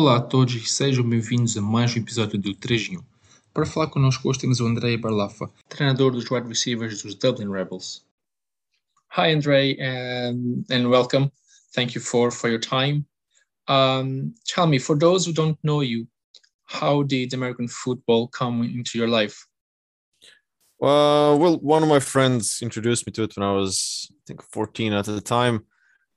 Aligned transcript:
Olá 0.00 0.16
a 0.16 0.20
todos 0.22 0.54
e 0.54 0.64
sejam 0.64 1.06
bem-vindos 1.06 1.58
a 1.58 1.60
mais 1.60 1.94
um 1.94 1.98
episódio 1.98 2.38
do 2.38 2.54
3 2.54 2.88
em 2.88 2.96
1. 2.96 3.02
Para 3.52 3.66
falar 3.66 3.88
connosco 3.88 4.30
hoje 4.30 4.38
temos 4.38 4.58
o 4.58 4.66
Andrej 4.66 4.96
Barlafa, 4.96 5.50
treinador 5.68 6.12
dos 6.12 6.30
wide 6.30 6.48
receivers 6.48 7.02
dos 7.02 7.14
Dublin 7.14 7.50
Rebels. 7.50 8.02
Hi 9.14 9.34
Andrej 9.34 9.76
um, 9.78 10.64
and 10.70 10.88
welcome. 10.88 11.30
Thank 11.74 11.94
you 11.94 12.00
for, 12.00 12.30
for 12.30 12.48
your 12.48 12.58
time. 12.58 13.04
Um, 13.68 14.32
tell 14.46 14.66
me, 14.66 14.78
for 14.78 14.98
those 14.98 15.26
who 15.26 15.34
don't 15.34 15.58
know 15.62 15.82
you, 15.82 16.06
how 16.64 17.02
did 17.02 17.34
American 17.34 17.68
football 17.68 18.26
come 18.26 18.62
into 18.62 18.96
your 18.96 19.06
life? 19.06 19.46
Uh, 20.80 21.36
well, 21.36 21.58
one 21.60 21.82
of 21.82 21.90
my 21.90 22.00
friends 22.00 22.62
introduced 22.62 23.06
me 23.06 23.12
to 23.12 23.24
it 23.24 23.36
when 23.36 23.46
I 23.46 23.52
was, 23.52 24.10
I 24.10 24.16
think, 24.26 24.42
14 24.44 24.94
at 24.94 25.04
the 25.04 25.20
time. 25.20 25.66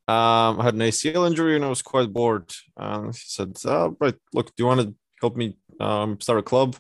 Um, 0.08 0.60
I 0.60 0.64
had 0.64 0.74
an 0.74 0.82
ACL 0.82 1.28
injury 1.28 1.56
and 1.56 1.64
I 1.64 1.70
was 1.70 1.82
quite 1.82 2.12
bored. 2.12 2.52
And 2.76 3.14
he 3.14 3.22
said, 3.26 3.58
oh, 3.66 3.96
"Right, 4.00 4.16
look, 4.34 4.48
do 4.48 4.54
you 4.58 4.66
want 4.66 4.82
to 4.82 4.96
help 5.22 5.36
me 5.36 5.58
um, 5.80 6.20
start 6.20 6.40
a 6.40 6.44
club?" 6.44 6.76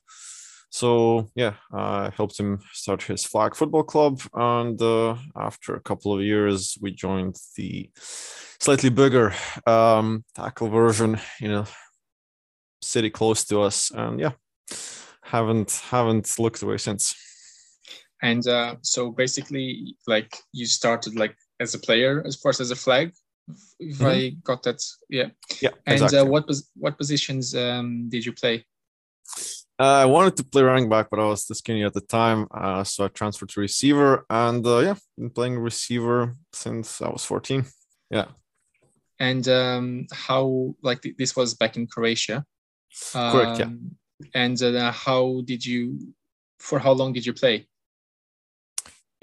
So 0.73 1.29
yeah, 1.35 1.53
I 1.71 2.09
helped 2.17 2.39
him 2.39 2.59
start 2.71 3.03
his 3.03 3.23
flag 3.23 3.55
football 3.55 3.83
club, 3.83 4.21
and 4.33 4.81
uh, 4.81 5.15
after 5.35 5.75
a 5.75 5.79
couple 5.79 6.15
of 6.15 6.23
years, 6.23 6.79
we 6.81 6.89
joined 6.89 7.35
the 7.55 7.91
slightly 7.95 8.89
bigger 8.89 9.35
um, 9.67 10.25
tackle 10.33 10.69
version 10.69 11.19
in 11.39 11.51
a 11.51 11.67
city 12.81 13.11
close 13.11 13.45
to 13.45 13.61
us, 13.61 13.91
and 13.91 14.19
yeah, 14.19 14.31
haven't 15.21 15.79
haven't 15.91 16.39
looked 16.39 16.63
away 16.63 16.79
since. 16.79 17.15
And 18.23 18.47
uh, 18.47 18.77
so 18.81 19.11
basically, 19.11 19.95
like 20.07 20.35
you 20.53 20.65
started 20.65 21.15
like 21.15 21.35
as 21.59 21.73
a 21.75 21.79
player, 21.79 22.23
as 22.25 22.35
far 22.35 22.49
as 22.51 22.71
a 22.71 22.75
flag, 22.75 23.13
if 23.79 23.97
Mhm. 23.99 24.05
I 24.05 24.29
got 24.43 24.63
that, 24.63 24.81
yeah. 25.09 25.29
Yeah, 25.61 25.71
And 25.85 25.93
exactly. 25.95 26.19
uh, 26.19 26.25
what 26.25 26.47
was 26.47 26.69
what 26.75 26.97
positions 26.97 27.55
um, 27.55 28.09
did 28.09 28.25
you 28.25 28.33
play? 28.33 28.65
Uh, 29.79 30.03
I 30.03 30.05
wanted 30.05 30.37
to 30.37 30.43
play 30.43 30.61
running 30.61 30.87
back, 30.89 31.09
but 31.09 31.19
I 31.19 31.25
was 31.25 31.45
too 31.45 31.55
skinny 31.55 31.83
at 31.83 31.93
the 31.93 32.01
time, 32.01 32.47
uh, 32.53 32.83
so 32.83 33.05
I 33.05 33.07
transferred 33.07 33.49
to 33.49 33.59
receiver, 33.61 34.25
and 34.29 34.65
uh, 34.65 34.79
yeah, 34.79 34.95
been 35.17 35.29
playing 35.31 35.57
receiver 35.59 36.35
since 36.53 37.01
I 37.01 37.09
was 37.09 37.25
14. 37.25 37.65
Yeah. 38.11 38.27
And 39.19 39.47
um, 39.47 40.05
how 40.11 40.75
like 40.81 41.01
th- 41.01 41.15
this 41.17 41.35
was 41.35 41.53
back 41.55 41.75
in 41.77 41.87
Croatia? 41.87 42.45
Correct, 43.13 43.59
yeah. 43.59 43.65
Um, 43.65 43.97
And 44.33 44.61
uh, 44.61 44.91
how 44.91 45.41
did 45.45 45.65
you? 45.65 46.13
For 46.59 46.79
how 46.79 46.93
long 46.93 47.11
did 47.13 47.25
you 47.25 47.33
play? 47.33 47.67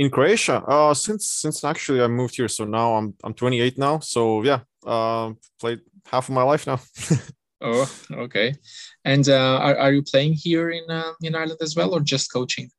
In 0.01 0.11
Croatia. 0.11 0.65
Uh, 0.67 0.95
since 0.95 1.27
since 1.27 1.63
actually 1.63 2.01
I 2.01 2.09
moved 2.09 2.35
here, 2.35 2.49
so 2.49 2.65
now 2.65 2.97
I'm 2.97 3.15
I'm 3.23 3.35
28 3.35 3.79
now. 3.79 4.01
So 4.01 4.43
yeah, 4.43 4.61
uh, 4.87 5.33
played 5.61 5.81
half 6.07 6.29
of 6.29 6.35
my 6.35 6.43
life 6.43 6.67
now. 6.67 6.81
Oh, 7.63 7.87
okay. 8.11 8.55
And 9.05 9.29
uh, 9.29 9.59
are, 9.61 9.77
are 9.77 9.93
you 9.93 10.03
playing 10.03 10.33
here 10.33 10.71
in 10.71 10.85
uh, 10.89 11.13
in 11.21 11.35
Ireland 11.35 11.61
as 11.61 11.77
well, 11.77 11.93
or 11.93 12.01
just 12.01 12.33
coaching? 12.33 12.71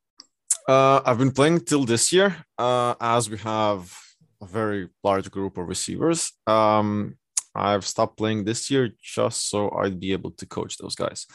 uh, 0.67 1.02
I've 1.05 1.19
been 1.19 1.31
playing 1.31 1.59
till 1.66 1.86
this 1.86 2.11
year, 2.11 2.36
uh, 2.58 2.95
as 3.00 3.30
we 3.30 3.38
have 3.38 3.95
a 4.41 4.47
very 4.47 4.89
large 5.03 5.30
group 5.30 5.59
of 5.59 5.67
receivers. 5.67 6.33
Um, 6.47 7.17
I've 7.53 7.85
stopped 7.85 8.17
playing 8.17 8.45
this 8.45 8.72
year 8.72 8.89
just 9.00 9.50
so 9.50 9.69
I'd 9.69 10.00
be 10.00 10.13
able 10.13 10.31
to 10.31 10.45
coach 10.47 10.78
those 10.78 10.95
guys. 10.95 11.28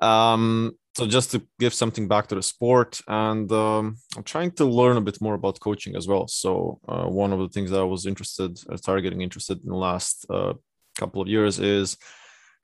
Um, 0.00 0.72
so 0.98 1.06
just 1.06 1.30
to 1.30 1.40
give 1.60 1.72
something 1.72 2.08
back 2.08 2.26
to 2.26 2.34
the 2.34 2.42
sport, 2.42 3.00
and 3.06 3.50
um, 3.52 3.98
I'm 4.16 4.24
trying 4.24 4.50
to 4.52 4.64
learn 4.64 4.96
a 4.96 5.00
bit 5.00 5.20
more 5.20 5.34
about 5.34 5.60
coaching 5.60 5.94
as 5.94 6.08
well. 6.08 6.26
So 6.26 6.80
uh, 6.88 7.04
one 7.04 7.32
of 7.32 7.38
the 7.38 7.48
things 7.48 7.70
that 7.70 7.78
I 7.78 7.84
was 7.84 8.04
interested, 8.04 8.58
I 8.68 8.74
started 8.74 9.02
getting 9.02 9.22
interested 9.22 9.62
in 9.62 9.68
the 9.68 9.76
last 9.76 10.26
uh, 10.28 10.54
couple 10.98 11.22
of 11.22 11.28
years 11.28 11.60
is 11.60 11.96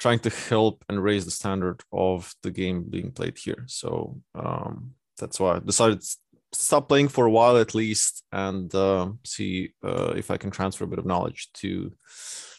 trying 0.01 0.19
to 0.19 0.31
help 0.31 0.85
and 0.89 1.01
raise 1.01 1.25
the 1.25 1.31
standard 1.31 1.81
of 1.93 2.35
the 2.43 2.51
game 2.51 2.87
being 2.91 3.13
played 3.13 3.39
here. 3.39 3.67
So 3.69 4.21
um, 4.35 4.95
that's 5.17 5.39
why 5.39 5.55
I 5.55 5.59
decided 5.61 6.01
to 6.01 6.17
stop 6.51 6.89
playing 6.89 7.11
for 7.11 7.27
a 7.27 7.31
while 7.31 7.57
at 7.57 7.73
least 7.73 8.25
and 8.33 8.75
uh, 8.75 9.11
see 9.25 9.75
uh, 9.85 10.13
if 10.17 10.33
I 10.33 10.39
can 10.39 10.51
transfer 10.51 10.83
a 10.83 10.89
bit 10.89 10.99
of 10.99 11.07
knowledge 11.07 11.51
to 11.63 11.93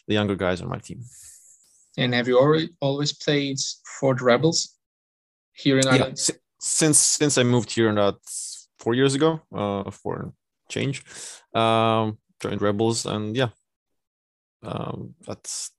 the 0.08 0.14
younger 0.14 0.36
guys 0.36 0.62
on 0.62 0.70
my 0.70 0.78
team. 0.78 1.02
And 1.98 2.14
have 2.14 2.28
you 2.28 2.38
already 2.38 2.70
always 2.80 3.12
played 3.12 3.58
for 4.00 4.14
the 4.14 4.24
Rebels 4.24 4.75
here 5.56 5.78
in 5.78 5.86
Yeah, 5.86 5.92
Ireland? 5.92 6.18
si- 6.18 6.40
since 6.60 6.98
since 6.98 7.38
I 7.38 7.42
moved 7.42 7.70
here, 7.72 7.94
that's 7.94 8.68
four 8.78 8.94
years 8.94 9.14
ago, 9.14 9.40
uh, 9.54 9.90
for 9.90 10.32
change, 10.68 11.02
um, 11.54 12.18
joined 12.40 12.62
Rebels, 12.62 13.06
and 13.06 13.36
yeah, 13.36 13.48
um, 14.62 15.14
that's 15.26 15.70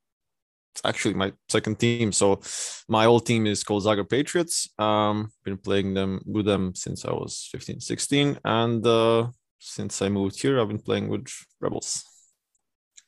actually 0.84 1.14
my 1.14 1.34
second 1.50 1.80
team. 1.80 2.12
So 2.12 2.40
my 2.88 3.06
old 3.06 3.26
team 3.26 3.48
is 3.48 3.64
called 3.64 3.84
Zagreb 3.84 4.10
Patriots. 4.10 4.70
Um, 4.78 5.32
been 5.44 5.58
playing 5.58 5.94
them 5.94 6.22
with 6.26 6.46
them 6.46 6.74
since 6.76 7.06
I 7.06 7.12
was 7.12 7.50
15, 7.52 7.80
16, 7.80 8.40
and 8.44 8.86
uh, 8.86 9.28
since 9.60 10.02
I 10.02 10.10
moved 10.10 10.42
here, 10.42 10.60
I've 10.60 10.68
been 10.68 10.82
playing 10.82 11.10
with 11.10 11.28
Rebels. 11.62 12.04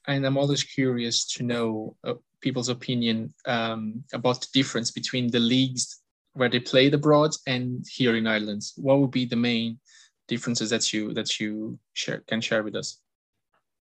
And 0.08 0.26
I'm 0.26 0.38
always 0.38 0.64
curious 0.64 1.26
to 1.34 1.44
know 1.44 1.96
uh, 2.04 2.16
people's 2.42 2.70
opinion 2.70 3.34
um, 3.46 4.04
about 4.14 4.42
the 4.42 4.48
difference 4.54 4.92
between 4.92 5.30
the 5.30 5.40
leagues 5.40 6.02
where 6.34 6.50
they 6.50 6.60
played 6.60 6.94
abroad 6.94 7.32
and 7.48 7.86
here 7.90 8.16
in 8.16 8.28
Ireland. 8.28 8.64
What 8.76 9.00
would 9.00 9.12
be 9.12 9.26
the 9.26 9.36
main 9.36 9.80
differences 10.28 10.70
that 10.70 10.94
you 10.94 11.14
that 11.14 11.40
you 11.40 11.80
share 11.94 12.24
can 12.28 12.42
share 12.42 12.64
with 12.64 12.76
us? 12.76 13.00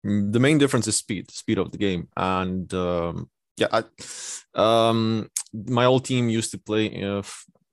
Mm, 0.06 0.32
the 0.32 0.40
main 0.40 0.56
difference 0.56 0.86
is 0.86 0.96
speed 0.96 1.30
speed 1.30 1.58
of 1.58 1.72
the 1.72 1.78
game 1.78 2.08
and 2.16 2.72
um, 2.72 3.28
yeah 3.58 3.66
I, 3.70 3.84
um, 4.54 5.28
my 5.52 5.84
old 5.84 6.06
team 6.06 6.30
used 6.30 6.50
to 6.52 6.58
play 6.58 7.02
a 7.02 7.22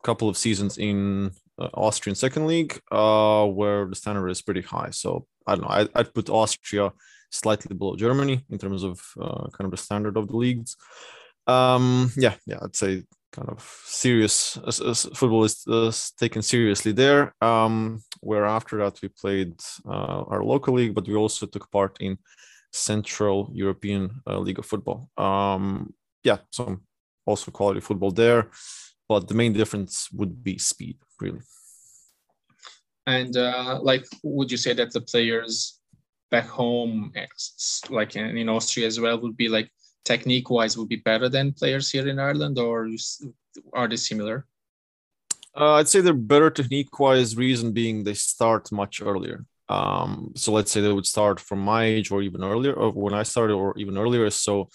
couple 0.03 0.27
of 0.27 0.37
seasons 0.37 0.77
in 0.77 1.31
uh, 1.57 1.69
austrian 1.73 2.15
second 2.15 2.47
league 2.47 2.81
uh, 2.91 3.45
where 3.45 3.85
the 3.87 3.95
standard 3.95 4.27
is 4.27 4.41
pretty 4.41 4.61
high 4.61 4.89
so 4.89 5.25
i 5.47 5.55
don't 5.55 5.61
know 5.61 5.69
I, 5.69 5.87
i'd 5.95 6.13
put 6.13 6.29
austria 6.29 6.91
slightly 7.31 7.73
below 7.73 7.95
germany 7.95 8.43
in 8.49 8.57
terms 8.57 8.83
of 8.83 8.99
uh, 9.21 9.47
kind 9.55 9.65
of 9.65 9.71
the 9.71 9.77
standard 9.77 10.17
of 10.17 10.27
the 10.27 10.35
leagues 10.35 10.75
um, 11.47 12.11
yeah 12.17 12.35
yeah 12.45 12.59
i'd 12.61 12.75
say 12.75 13.03
kind 13.31 13.49
of 13.49 13.61
serious 13.85 14.57
as, 14.67 14.79
as 14.81 15.03
football 15.13 15.43
is 15.43 15.63
uh, 15.67 15.91
taken 16.19 16.41
seriously 16.41 16.91
there. 16.91 17.33
Um, 17.41 18.01
where 18.21 18.45
after 18.45 18.77
that 18.77 19.01
we 19.01 19.09
played 19.09 19.53
uh, 19.85 20.23
our 20.31 20.43
local 20.43 20.73
league 20.75 20.95
but 20.95 21.07
we 21.07 21.15
also 21.15 21.45
took 21.45 21.71
part 21.71 21.97
in 21.99 22.17
central 22.73 23.49
european 23.53 24.21
uh, 24.27 24.39
league 24.39 24.59
of 24.59 24.65
football. 24.65 25.09
Um, 25.17 25.93
yeah 26.23 26.37
some 26.51 26.81
also 27.25 27.51
quality 27.51 27.81
football 27.81 28.11
there 28.11 28.49
but 29.09 29.27
the 29.27 29.33
main 29.33 29.53
difference 29.53 30.09
would 30.11 30.43
be 30.43 30.57
speed 30.57 30.97
really. 31.19 31.41
And 33.07 33.37
uh, 33.37 33.79
like, 33.81 34.05
would 34.21 34.51
you 34.51 34.57
say 34.57 34.73
that 34.73 34.91
the 34.91 35.01
players 35.01 35.79
back 36.29 36.45
home, 36.45 37.13
like 37.89 38.17
in, 38.17 38.37
in 38.37 38.49
Austria 38.49 38.85
as 38.85 38.99
well, 38.99 39.19
would 39.21 39.37
be 39.37 39.47
like 39.47 39.71
technique 40.07 40.49
wise 40.49 40.77
would 40.77 40.89
be 40.95 41.01
better 41.09 41.27
than 41.29 41.57
players 41.61 41.91
here 41.91 42.07
in 42.07 42.17
Ireland, 42.19 42.57
or 42.57 42.87
are 43.73 43.87
they 43.87 43.97
similar? 43.97 44.45
Uh, 45.59 45.73
I'd 45.73 45.87
say 45.87 46.01
they're 46.01 46.27
better 46.33 46.49
technique 46.49 46.99
wise, 46.99 47.35
reason 47.35 47.73
being 47.73 48.03
they 48.03 48.13
start 48.13 48.71
much 48.71 49.01
earlier. 49.01 49.45
Um, 49.69 50.31
so 50.35 50.51
let's 50.53 50.71
say 50.71 50.81
they 50.81 50.93
would 50.93 51.13
start 51.15 51.39
from 51.39 51.59
my 51.59 51.83
age 51.83 52.11
or 52.11 52.21
even 52.21 52.43
earlier, 52.43 52.73
or 52.73 52.91
when 52.91 53.13
I 53.13 53.23
started, 53.23 53.55
or 53.55 53.77
even 53.77 53.97
earlier. 53.97 54.29
So, 54.29 54.69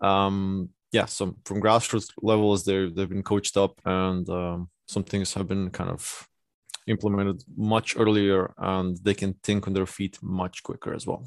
um, 0.00 0.70
yeah, 0.92 1.06
so 1.06 1.36
from 1.44 1.60
grassroots 1.60 2.10
levels, 2.30 2.64
they're, 2.64 2.90
they've 2.90 3.14
been 3.16 3.22
coached 3.22 3.56
up 3.56 3.80
and 3.84 4.28
um, 4.28 4.68
some 4.88 5.04
things 5.04 5.34
have 5.34 5.46
been 5.46 5.70
kind 5.70 5.90
of 5.90 6.28
implemented 6.86 7.42
much 7.56 7.96
earlier 7.96 8.52
and 8.58 8.96
they 9.02 9.14
can 9.14 9.34
think 9.42 9.66
on 9.66 9.72
their 9.74 9.86
feet 9.86 10.18
much 10.22 10.62
quicker 10.62 10.92
as 10.94 11.06
well. 11.06 11.22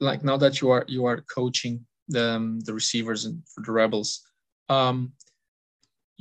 Like 0.00 0.22
now 0.24 0.36
that 0.36 0.60
you 0.60 0.70
are 0.70 0.84
you 0.86 1.06
are 1.06 1.20
coaching 1.22 1.86
the 2.08 2.30
um, 2.30 2.60
the 2.60 2.74
receivers 2.74 3.24
and 3.24 3.42
for 3.54 3.62
the 3.62 3.72
Rebels, 3.72 4.22
um, 4.68 5.12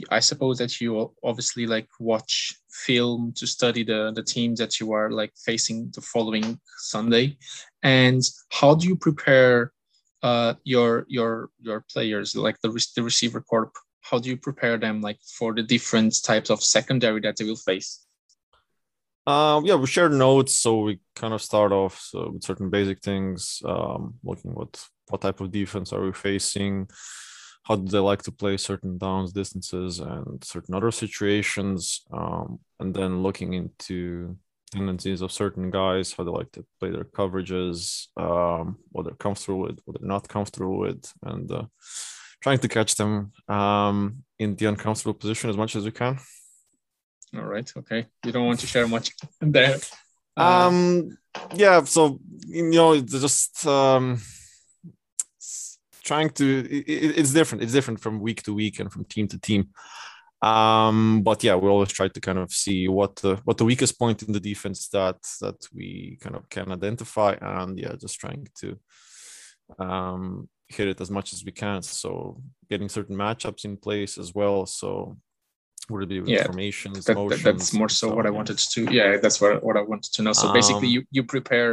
I 0.10 0.19
suppose 0.19 0.60
that 0.60 0.80
you 0.80 1.12
obviously 1.24 1.66
like 1.66 1.88
watch 2.00 2.56
film 2.69 3.34
to 3.38 3.48
study 3.48 3.84
the 3.84 4.12
the 4.16 4.24
teams 4.24 4.60
that 4.60 4.80
you 4.80 4.92
are 4.92 5.10
like 5.10 5.34
facing 5.36 5.92
the 5.95 6.01
following 6.01 6.60
Sunday, 6.78 7.38
and 7.84 8.22
how 8.50 8.75
do 8.75 8.88
you 8.88 8.95
prepare 8.95 9.74
uh, 10.24 10.54
your 10.63 11.06
your 11.07 11.50
your 11.60 11.86
players 11.92 12.36
like 12.36 12.60
the 12.62 12.69
the 12.95 13.04
receiver 13.04 13.42
corps? 13.42 13.72
How 14.01 14.19
do 14.19 14.30
you 14.30 14.38
prepare 14.38 14.78
them 14.78 15.01
like 15.01 15.19
for 15.38 15.54
the 15.54 15.63
different 15.63 16.24
types 16.24 16.50
of 16.50 16.63
secondary 16.63 17.19
that 17.22 17.38
they 17.38 17.45
will 17.45 17.57
face? 17.57 18.06
Um, 19.25 19.66
yeah, 19.66 19.75
we 19.75 19.88
share 19.88 20.07
notes, 20.07 20.57
so 20.57 20.80
we 20.80 21.00
kind 21.13 21.33
of 21.33 21.42
start 21.42 21.74
off 21.74 22.00
so 22.00 22.31
with 22.31 22.44
certain 22.44 22.69
basic 22.69 23.01
things, 23.01 23.62
um, 23.66 24.13
looking 24.24 24.51
what 24.54 24.88
what 25.09 25.21
type 25.21 25.39
of 25.42 25.51
defense 25.51 25.94
are 25.94 26.04
we 26.04 26.12
facing, 26.13 26.88
how 27.63 27.75
do 27.75 27.88
they 27.89 28.00
like 28.00 28.21
to 28.24 28.31
play 28.31 28.56
certain 28.57 28.98
downs, 28.98 29.33
distances, 29.33 30.00
and 30.00 30.44
certain 30.44 30.74
other 30.74 30.92
situations, 30.92 32.06
um, 32.13 32.59
and 32.80 32.94
then 32.94 33.21
looking 33.21 33.54
into 33.54 34.38
tendencies 34.71 35.21
of 35.21 35.31
certain 35.31 35.69
guys, 35.69 36.13
how 36.13 36.24
they 36.24 36.31
like 36.31 36.51
to 36.54 36.65
play 36.80 36.92
their 36.92 37.04
coverages, 37.04 38.07
um, 38.18 38.77
what 38.92 39.04
they're 39.04 39.15
comfortable 39.15 39.59
with, 39.59 39.80
what 39.86 40.00
they're 40.00 40.07
not 40.07 40.27
comfortable 40.27 40.77
with, 40.77 41.12
and 41.24 41.51
uh, 41.51 41.63
trying 42.42 42.59
to 42.59 42.68
catch 42.68 42.95
them 42.95 43.31
um, 43.50 44.24
in 44.39 44.56
the 44.56 44.65
uncomfortable 44.65 45.13
position 45.13 45.50
as 45.50 45.57
much 45.57 45.75
as 45.75 45.83
we 45.83 45.92
can. 45.92 46.18
All 47.36 47.44
right. 47.44 47.69
Okay. 47.75 48.07
You 48.24 48.31
don't 48.31 48.45
want 48.45 48.62
to 48.62 48.68
share 48.68 48.88
much 48.88 49.12
there. 49.42 49.77
Uh, 50.38 50.68
um. 50.68 51.18
Yeah. 51.54 51.83
So 51.83 52.19
you 52.48 52.63
know, 52.63 52.94
it's 52.94 53.12
just 53.12 53.65
um, 53.68 54.21
trying 56.12 56.30
to. 56.39 56.45
It, 56.77 57.18
it's 57.19 57.33
different. 57.39 57.63
It's 57.63 57.74
different 57.77 58.00
from 58.04 58.13
week 58.27 58.42
to 58.44 58.51
week 58.62 58.75
and 58.80 58.89
from 58.94 59.04
team 59.13 59.27
to 59.30 59.38
team. 59.50 59.63
Um. 60.51 61.21
But 61.24 61.44
yeah, 61.45 61.56
we 61.62 61.68
always 61.69 61.92
try 62.00 62.07
to 62.09 62.21
kind 62.27 62.39
of 62.44 62.50
see 62.63 62.88
what 62.98 63.13
the 63.24 63.33
what 63.48 63.57
the 63.57 63.65
weakest 63.71 63.94
point 64.04 64.24
in 64.24 64.31
the 64.33 64.45
defense 64.51 64.80
that 64.95 65.19
that 65.42 65.59
we 65.77 66.18
kind 66.24 66.36
of 66.36 66.44
can 66.56 66.71
identify, 66.71 67.31
and 67.42 67.77
yeah, 67.83 67.94
just 68.04 68.19
trying 68.19 68.48
to 68.62 68.68
um 69.86 70.48
hit 70.75 70.88
it 70.94 71.01
as 71.01 71.09
much 71.18 71.33
as 71.33 71.44
we 71.48 71.51
can. 71.63 71.81
So 71.81 72.09
getting 72.69 72.89
certain 72.89 73.18
matchups 73.18 73.63
in 73.65 73.77
place 73.77 74.18
as 74.24 74.30
well. 74.39 74.65
So 74.65 75.18
would 75.89 76.04
it 76.04 76.09
be 76.09 76.31
Yeah, 76.31 76.44
formations, 76.44 77.06
that, 77.06 77.15
that- 77.30 77.44
that's 77.44 77.74
more 77.74 77.89
so 77.89 78.06
what 78.18 78.25
I 78.25 78.30
wanted 78.39 78.57
to. 78.74 78.80
Yeah, 79.00 79.18
that's 79.24 79.39
what 79.42 79.63
what 79.68 79.77
I 79.77 79.83
wanted 79.92 80.12
to 80.15 80.21
know. 80.24 80.33
So 80.33 80.48
basically, 80.54 80.89
Um, 80.89 80.94
you 80.95 81.01
you 81.15 81.24
prepare 81.24 81.71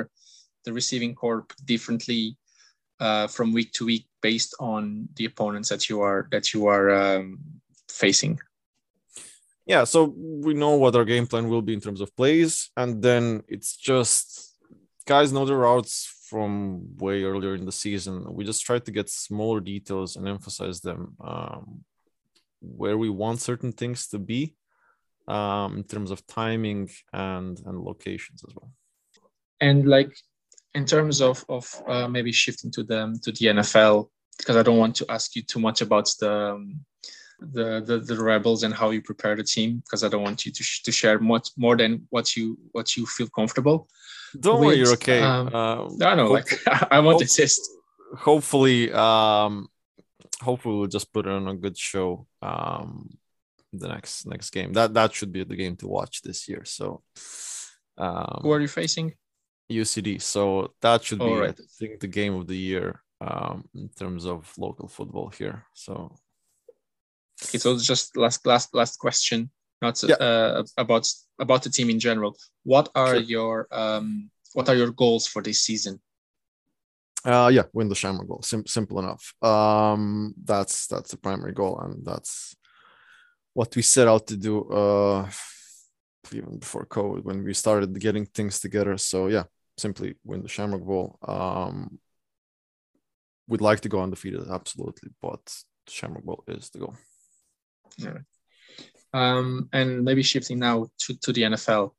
the 0.64 0.72
receiving 0.72 1.14
corps 1.14 1.44
differently 1.72 2.36
uh, 3.00 3.26
from 3.26 3.52
week 3.52 3.72
to 3.72 3.86
week 3.86 4.06
based 4.22 4.54
on 4.60 5.08
the 5.16 5.24
opponents 5.24 5.68
that 5.68 5.88
you 5.88 6.00
are 6.00 6.28
that 6.30 6.52
you 6.54 6.66
are 6.66 6.90
um, 6.90 7.38
facing. 7.90 8.38
yeah 9.66 9.84
so 9.84 10.14
we 10.46 10.54
know 10.54 10.76
what 10.76 10.96
our 10.96 11.04
game 11.04 11.26
plan 11.26 11.48
will 11.48 11.62
be 11.62 11.72
in 11.72 11.80
terms 11.80 12.00
of 12.00 12.14
plays 12.16 12.70
and 12.76 13.02
then 13.02 13.42
it's 13.48 13.76
just 13.76 14.56
guys 15.06 15.32
know 15.32 15.44
the 15.44 15.56
routes 15.56 16.26
from 16.28 16.96
way 16.96 17.22
earlier 17.22 17.54
in 17.54 17.64
the 17.64 17.72
season 17.72 18.24
we 18.36 18.44
just 18.44 18.64
try 18.64 18.78
to 18.78 18.90
get 18.90 19.08
smaller 19.08 19.60
details 19.60 20.16
and 20.16 20.26
emphasize 20.28 20.80
them 20.80 21.16
um, 21.20 21.84
where 22.60 22.98
we 22.98 23.10
want 23.10 23.40
certain 23.40 23.72
things 23.72 24.08
to 24.08 24.18
be 24.18 24.54
um, 25.28 25.76
in 25.78 25.84
terms 25.84 26.10
of 26.10 26.26
timing 26.26 26.88
and 27.12 27.60
and 27.66 27.78
locations 27.90 28.42
as 28.46 28.54
well 28.54 28.70
And 29.60 29.86
like 29.86 30.12
in 30.74 30.84
terms 30.86 31.20
of 31.20 31.44
of 31.48 31.64
uh, 31.86 32.08
maybe 32.08 32.32
shifting 32.32 32.70
to 32.72 32.82
the 32.82 33.18
to 33.22 33.32
the 33.32 33.46
NFL, 33.46 34.08
because 34.38 34.56
I 34.56 34.62
don't 34.62 34.78
want 34.78 34.96
to 34.96 35.06
ask 35.08 35.34
you 35.36 35.42
too 35.42 35.60
much 35.60 35.80
about 35.82 36.06
the 36.20 36.32
um, 36.54 36.80
the, 37.40 37.82
the 37.84 37.98
the 37.98 38.16
rebels 38.22 38.62
and 38.62 38.72
how 38.74 38.90
you 38.90 39.02
prepare 39.02 39.36
the 39.36 39.44
team, 39.44 39.82
because 39.84 40.02
I 40.04 40.08
don't 40.08 40.22
want 40.22 40.46
you 40.46 40.52
to 40.52 40.62
sh- 40.62 40.82
to 40.82 40.92
share 40.92 41.18
much 41.18 41.48
more 41.56 41.76
than 41.76 42.06
what 42.10 42.36
you 42.36 42.58
what 42.72 42.96
you 42.96 43.06
feel 43.06 43.28
comfortable. 43.28 43.88
don't 44.40 44.60
worry 44.60 44.78
you're 44.78 44.92
okay 44.98 45.20
um, 45.22 45.48
uh, 45.54 45.86
I 46.10 46.14
know, 46.16 46.30
like 46.38 46.50
I 46.90 46.98
won't 47.00 47.14
hope- 47.14 47.22
insist. 47.22 47.60
hopefully 48.18 48.92
um 48.92 49.68
hopefully 50.42 50.76
we'll 50.78 50.88
just 50.98 51.12
put 51.12 51.26
it 51.26 51.32
on 51.32 51.46
a 51.48 51.54
good 51.64 51.76
show 51.78 52.26
um 52.42 52.90
the 53.72 53.88
next 53.94 54.26
next 54.26 54.50
game 54.50 54.72
that 54.72 54.92
that 54.94 55.14
should 55.14 55.32
be 55.32 55.44
the 55.44 55.54
game 55.62 55.76
to 55.76 55.86
watch 55.86 56.22
this 56.22 56.48
year 56.50 56.62
so 56.64 57.02
um 57.98 58.40
Who 58.42 58.50
are 58.52 58.60
you 58.60 58.68
facing? 58.82 59.14
Ucd 59.70 60.20
so 60.20 60.72
that 60.80 61.02
should 61.02 61.18
be 61.18 61.36
right. 61.36 61.58
i 61.58 61.62
think 61.78 62.00
the 62.00 62.06
game 62.06 62.34
of 62.34 62.46
the 62.46 62.56
year 62.56 63.00
um 63.20 63.64
in 63.74 63.88
terms 63.88 64.26
of 64.26 64.52
local 64.58 64.88
football 64.88 65.28
here 65.38 65.64
so 65.74 66.14
Okay, 67.48 67.58
so 67.58 67.76
just 67.76 68.16
last 68.16 68.46
last 68.46 68.72
last 68.74 68.98
question, 68.98 69.50
not 69.82 70.00
Yeah. 70.02 70.14
uh, 70.20 70.62
about 70.78 71.04
about 71.38 71.62
the 71.64 71.68
team 71.70 71.90
in 71.90 71.98
general. 71.98 72.36
What 72.62 72.88
are 72.94 73.16
Sure. 73.16 73.28
your 73.34 73.66
um 73.70 74.30
what 74.54 74.68
are 74.68 74.76
your 74.76 74.92
goals 74.92 75.26
for 75.26 75.42
this 75.42 75.60
season? 75.60 76.00
uh 77.26 77.50
yeah 77.52 77.64
win 77.72 77.88
the 77.88 77.94
shamrock 77.94 78.28
goal 78.28 78.42
Sim- 78.42 78.66
simple 78.66 78.98
enough 78.98 79.34
um 79.42 80.34
that's 80.44 80.86
that's 80.86 81.10
the 81.10 81.16
primary 81.16 81.52
goal 81.52 81.78
and 81.80 82.04
that's 82.04 82.54
what 83.54 83.74
we 83.76 83.82
set 83.82 84.06
out 84.08 84.26
to 84.26 84.36
do 84.36 84.62
uh 84.70 85.28
even 86.32 86.58
before 86.58 86.86
covid 86.86 87.24
when 87.24 87.42
we 87.42 87.54
started 87.54 87.98
getting 87.98 88.26
things 88.26 88.60
together 88.60 88.96
so 88.98 89.28
yeah 89.28 89.44
simply 89.76 90.14
win 90.24 90.42
the 90.42 90.48
shamrock 90.48 90.82
bowl 90.82 91.18
um 91.26 91.98
we'd 93.48 93.60
like 93.60 93.80
to 93.80 93.88
go 93.88 94.00
undefeated 94.00 94.48
absolutely 94.50 95.10
but 95.20 95.44
the 95.86 95.92
shamrock 95.92 96.22
bowl 96.22 96.44
is 96.48 96.70
the 96.70 96.78
goal 96.78 96.94
Um, 99.12 99.68
and 99.72 100.04
maybe 100.04 100.22
shifting 100.22 100.58
now 100.58 100.88
to, 100.98 101.18
to 101.20 101.32
the 101.32 101.42
NFL. 101.42 101.92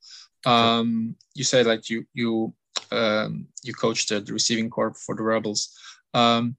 Um, 0.45 1.15
you 1.33 1.43
said 1.43 1.65
like 1.65 1.89
you 1.89 2.05
you 2.13 2.53
um, 2.91 3.47
you 3.63 3.73
coached 3.73 4.09
the, 4.09 4.19
the 4.19 4.33
receiving 4.33 4.69
corps 4.69 4.93
for 4.93 5.15
the 5.15 5.23
Rebels. 5.23 5.77
Um, 6.13 6.57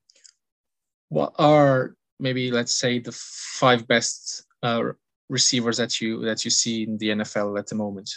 what 1.08 1.34
are 1.38 1.94
maybe 2.18 2.50
let's 2.50 2.74
say 2.74 2.98
the 2.98 3.12
five 3.12 3.86
best 3.86 4.44
uh, 4.62 4.82
receivers 5.28 5.76
that 5.76 6.00
you 6.00 6.22
that 6.22 6.44
you 6.44 6.50
see 6.50 6.82
in 6.84 6.98
the 6.98 7.10
NFL 7.10 7.58
at 7.58 7.66
the 7.66 7.74
moment? 7.74 8.10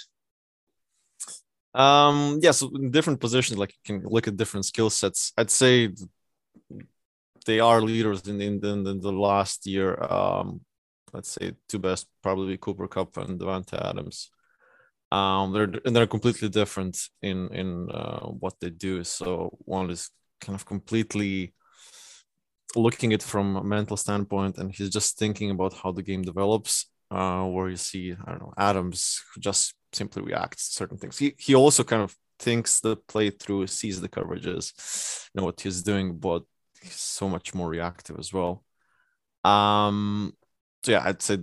Um, 1.74 2.40
yeah, 2.42 2.52
so 2.52 2.72
in 2.76 2.92
different 2.92 3.20
positions, 3.20 3.60
like 3.60 3.74
you 3.74 4.00
can 4.00 4.10
look 4.10 4.28
at 4.28 4.38
different 4.38 4.66
skill 4.66 4.90
sets. 4.90 5.34
I'd 5.38 5.52
say 5.52 5.90
they 7.46 7.60
are 7.60 7.82
leaders 7.82 8.28
in 8.28 8.42
in, 8.42 8.66
in, 8.66 8.84
the 8.84 9.12
last 9.12 9.66
year. 9.66 10.02
Um, 10.04 10.62
let's 11.14 11.30
say 11.30 11.54
two 11.68 11.80
best 11.80 12.08
probably 12.24 12.58
Cooper 12.58 12.88
Kupp 12.88 13.18
and 13.18 13.40
Davante 13.40 13.74
Adams. 13.74 14.32
Um, 15.12 15.54
they're 15.54 15.72
and 15.86 15.96
they're 15.96 16.08
completely 16.08 16.50
different 16.50 16.98
in 17.22 17.50
in 17.54 17.90
uh, 17.92 18.28
what 18.28 18.60
they 18.60 18.70
do. 18.70 19.04
So 19.04 19.58
one 19.66 19.90
is 19.90 20.10
kind 20.42 20.56
of 20.56 20.66
completely 20.66 21.54
looking 22.76 23.14
at 23.14 23.24
from 23.24 23.56
a 23.56 23.64
mental 23.64 23.98
standpoint, 23.98 24.58
and 24.58 24.74
he's 24.74 24.90
just 24.90 25.18
thinking 25.18 25.52
about 25.52 25.74
how 25.74 25.92
the 25.92 26.04
game 26.04 26.24
develops. 26.24 26.86
Uh, 27.12 27.44
where 27.46 27.70
you 27.70 27.76
see, 27.76 28.14
I 28.14 28.30
don't 28.30 28.42
know, 28.42 28.54
Adams 28.56 29.24
just 29.40 29.74
simply 29.94 30.24
reacts 30.24 30.70
to 30.70 30.76
certain 30.76 30.98
things. 30.98 31.18
He 31.18 31.36
he 31.38 31.56
also 31.56 31.84
kind 31.84 32.02
of 32.02 32.16
thinks 32.40 32.80
the 32.80 32.96
play 32.96 33.30
through, 33.30 33.68
sees 33.68 34.00
the 34.02 34.10
coverages, 34.10 35.30
know 35.36 35.44
what 35.44 35.60
he's 35.62 35.84
doing, 35.84 36.18
but 36.18 36.44
he's 36.82 36.94
so 36.94 37.28
much 37.28 37.54
more 37.54 37.70
reactive 37.70 38.18
as 38.18 38.32
well. 38.34 38.64
Um, 39.44 40.34
so 40.84 40.92
yeah, 40.92 41.04
I'd 41.06 41.22
say 41.22 41.40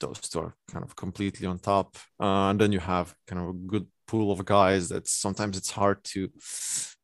those 0.00 0.20
two 0.20 0.40
are 0.40 0.54
kind 0.70 0.84
of 0.84 0.96
completely 0.96 1.46
on 1.46 1.58
top. 1.58 1.96
Uh, 2.20 2.50
and 2.50 2.60
then 2.60 2.72
you 2.72 2.80
have 2.80 3.14
kind 3.26 3.42
of 3.42 3.48
a 3.50 3.52
good 3.52 3.86
pool 4.06 4.32
of 4.32 4.44
guys 4.44 4.88
that 4.88 5.06
sometimes 5.06 5.56
it's 5.56 5.70
hard 5.70 6.02
to 6.04 6.30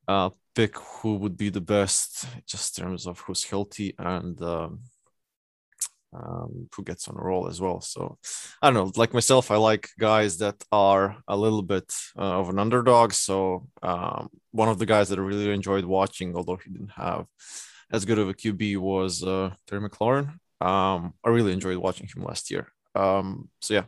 uh, 0.08 0.30
pick 0.54 0.76
who 0.78 1.16
would 1.16 1.36
be 1.36 1.50
the 1.50 1.60
best, 1.60 2.26
just 2.46 2.78
in 2.78 2.84
terms 2.84 3.06
of 3.06 3.18
who's 3.20 3.44
healthy 3.44 3.94
and 3.98 4.40
um, 4.42 4.80
um, 6.14 6.68
who 6.74 6.82
gets 6.82 7.08
on 7.08 7.16
a 7.16 7.22
roll 7.22 7.48
as 7.48 7.60
well. 7.60 7.80
So 7.80 8.18
I 8.62 8.70
don't 8.70 8.74
know, 8.74 8.92
like 8.96 9.14
myself, 9.14 9.50
I 9.50 9.56
like 9.56 9.88
guys 9.98 10.38
that 10.38 10.62
are 10.70 11.16
a 11.28 11.36
little 11.36 11.62
bit 11.62 11.92
uh, 12.16 12.40
of 12.40 12.48
an 12.48 12.58
underdog. 12.58 13.12
So 13.12 13.68
um, 13.82 14.28
one 14.52 14.68
of 14.68 14.78
the 14.78 14.86
guys 14.86 15.08
that 15.08 15.18
I 15.18 15.22
really 15.22 15.50
enjoyed 15.50 15.84
watching, 15.84 16.36
although 16.36 16.56
he 16.56 16.70
didn't 16.70 16.92
have 16.92 17.26
as 17.92 18.04
good 18.04 18.18
of 18.18 18.28
a 18.28 18.34
QB, 18.34 18.78
was 18.78 19.22
uh, 19.22 19.50
Terry 19.66 19.88
McLaurin. 19.88 20.38
Um, 20.60 21.14
I 21.24 21.28
really 21.28 21.52
enjoyed 21.52 21.76
watching 21.76 22.08
him 22.14 22.24
last 22.24 22.50
year. 22.50 22.68
Um, 22.94 23.48
so 23.60 23.74
yeah, 23.74 23.84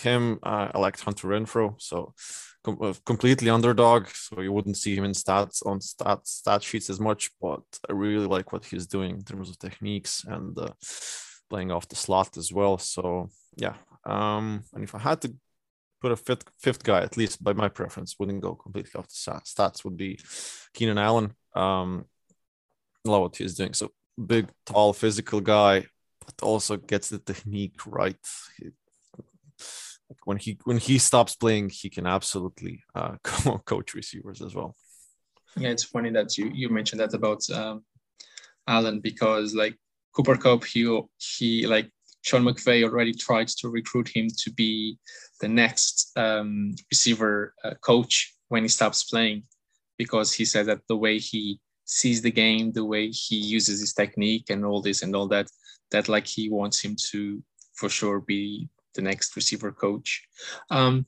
him. 0.00 0.38
Uh, 0.42 0.68
I 0.74 0.78
liked 0.78 1.00
Hunter 1.00 1.28
Renfrow. 1.28 1.80
So 1.80 2.14
com- 2.64 2.78
uh, 2.80 2.94
completely 3.04 3.50
underdog. 3.50 4.08
So 4.08 4.40
you 4.40 4.52
wouldn't 4.52 4.76
see 4.76 4.94
him 4.94 5.04
in 5.04 5.12
stats 5.12 5.64
on 5.66 5.80
stat 5.80 6.26
stat 6.26 6.62
sheets 6.62 6.90
as 6.90 7.00
much, 7.00 7.30
but 7.40 7.62
I 7.88 7.92
really 7.92 8.26
like 8.26 8.52
what 8.52 8.64
he's 8.64 8.86
doing 8.86 9.10
in 9.16 9.22
terms 9.22 9.50
of 9.50 9.58
techniques 9.58 10.24
and 10.26 10.56
uh, 10.58 10.72
playing 11.48 11.70
off 11.70 11.88
the 11.88 11.96
slot 11.96 12.36
as 12.36 12.52
well. 12.52 12.78
So 12.78 13.30
yeah. 13.56 13.74
Um, 14.04 14.62
and 14.74 14.84
if 14.84 14.94
I 14.94 14.98
had 14.98 15.20
to 15.22 15.34
put 16.00 16.12
a 16.12 16.16
fifth 16.16 16.44
fifth 16.58 16.84
guy, 16.84 17.02
at 17.02 17.16
least 17.16 17.42
by 17.42 17.52
my 17.52 17.68
preference, 17.68 18.16
wouldn't 18.18 18.40
go 18.40 18.54
completely 18.54 18.98
off 18.98 19.08
the 19.08 19.14
sta- 19.14 19.40
stats, 19.40 19.84
would 19.84 19.96
be 19.96 20.18
Keenan 20.74 20.98
Allen. 20.98 21.34
Um, 21.54 22.06
love 23.04 23.22
what 23.22 23.36
he's 23.36 23.54
doing. 23.54 23.74
So 23.74 23.90
big, 24.26 24.48
tall, 24.66 24.92
physical 24.92 25.40
guy, 25.40 25.86
but 26.24 26.42
also 26.42 26.76
gets 26.76 27.08
the 27.08 27.18
technique 27.18 27.86
right. 27.86 28.16
He, 28.56 28.70
when 30.24 30.38
he 30.38 30.58
when 30.64 30.78
he 30.78 30.98
stops 30.98 31.36
playing, 31.36 31.70
he 31.70 31.90
can 31.90 32.06
absolutely 32.06 32.82
uh, 32.94 33.16
coach 33.64 33.94
receivers 33.94 34.40
as 34.40 34.54
well. 34.54 34.74
Yeah, 35.56 35.70
it's 35.70 35.84
funny 35.84 36.10
that 36.10 36.38
you 36.38 36.50
you 36.54 36.68
mentioned 36.68 37.00
that 37.00 37.14
about 37.14 37.48
um, 37.50 37.84
Allen 38.66 39.00
because 39.00 39.54
like 39.54 39.76
Cooper 40.18 40.36
Kupp, 40.36 40.64
he 40.64 41.00
he 41.18 41.66
like 41.68 41.88
Sean 42.22 42.42
McVay 42.42 42.82
already 42.82 43.12
tried 43.12 43.46
to 43.48 43.68
recruit 43.68 44.08
him 44.08 44.26
to 44.38 44.50
be 44.50 44.98
the 45.40 45.46
next 45.46 46.10
um, 46.16 46.74
receiver 46.90 47.54
uh, 47.64 47.74
coach 47.82 48.34
when 48.48 48.64
he 48.64 48.68
stops 48.68 49.04
playing 49.04 49.44
because 49.96 50.32
he 50.32 50.44
said 50.44 50.66
that 50.66 50.80
the 50.88 50.96
way 50.96 51.18
he 51.18 51.60
sees 51.84 52.20
the 52.20 52.32
game, 52.32 52.72
the 52.72 52.84
way 52.84 53.10
he 53.10 53.36
uses 53.36 53.78
his 53.78 53.94
technique 53.94 54.50
and 54.50 54.64
all 54.64 54.82
this 54.82 55.02
and 55.02 55.14
all 55.14 55.28
that, 55.28 55.46
that 55.92 56.08
like 56.08 56.26
he 56.26 56.50
wants 56.50 56.80
him 56.80 56.96
to 57.10 57.40
for 57.74 57.88
sure 57.88 58.20
be 58.20 58.68
the 58.96 59.02
next 59.02 59.36
receiver 59.36 59.70
coach. 59.70 60.26
Um, 60.68 61.06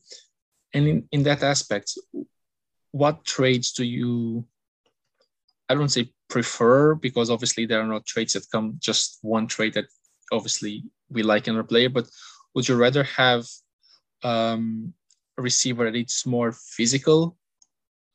and 0.72 0.86
in, 0.86 1.08
in 1.10 1.22
that 1.24 1.42
aspect, 1.42 1.98
what 2.92 3.24
traits 3.24 3.72
do 3.72 3.84
you 3.84 4.44
I 5.70 5.74
don't 5.74 5.88
say 5.88 6.12
prefer 6.28 6.94
because 6.96 7.30
obviously 7.30 7.64
there 7.64 7.80
are 7.80 7.86
not 7.86 8.04
traits 8.04 8.34
that 8.34 8.50
come 8.50 8.76
just 8.80 9.18
one 9.22 9.46
trait 9.46 9.74
that 9.74 9.86
obviously 10.32 10.84
we 11.08 11.22
like 11.22 11.46
in 11.46 11.56
our 11.56 11.62
player, 11.62 11.88
but 11.88 12.08
would 12.54 12.68
you 12.68 12.76
rather 12.76 13.04
have 13.04 13.46
um, 14.24 14.92
a 15.38 15.42
receiver 15.42 15.84
that 15.84 15.96
it's 15.96 16.26
more 16.26 16.52
physical 16.52 17.36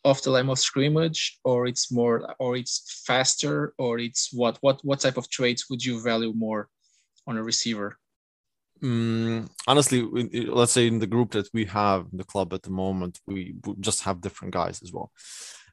off 0.03 0.21
the 0.21 0.29
line 0.29 0.49
of 0.49 0.59
scrimmage 0.59 1.39
or 1.45 1.65
it's 1.65 1.91
more 1.91 2.35
or 2.39 2.57
it's 2.57 3.03
faster 3.07 3.73
or 3.79 3.99
it's 3.99 4.31
what 4.31 4.57
what 4.61 4.79
what 4.83 4.99
type 4.99 5.17
of 5.17 5.29
traits 5.29 5.67
would 5.69 5.83
you 5.83 5.99
value 6.03 6.31
more 6.35 6.69
on 7.25 7.37
a 7.37 7.43
receiver 7.43 7.97
Mm, 8.83 9.49
honestly, 9.67 10.01
let's 10.47 10.73
say 10.73 10.87
in 10.87 10.99
the 10.99 11.07
group 11.07 11.31
that 11.31 11.47
we 11.53 11.65
have 11.65 12.07
the 12.11 12.25
club 12.25 12.53
at 12.53 12.63
the 12.63 12.69
moment, 12.69 13.19
we 13.25 13.55
just 13.79 14.03
have 14.03 14.21
different 14.21 14.53
guys 14.53 14.81
as 14.83 14.91
well. 14.91 15.11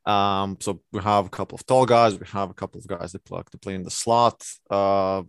Um, 0.04 0.56
so 0.60 0.82
we 0.92 1.00
have 1.00 1.26
a 1.26 1.30
couple 1.30 1.56
of 1.56 1.64
tall 1.66 1.86
guys, 1.86 2.18
we 2.18 2.26
have 2.28 2.50
a 2.50 2.54
couple 2.54 2.80
of 2.80 2.86
guys 2.86 3.12
that 3.12 3.24
play 3.24 3.42
to 3.50 3.58
play 3.58 3.74
in 3.74 3.84
the 3.84 3.90
slot. 3.90 4.44
Uh, 4.70 5.22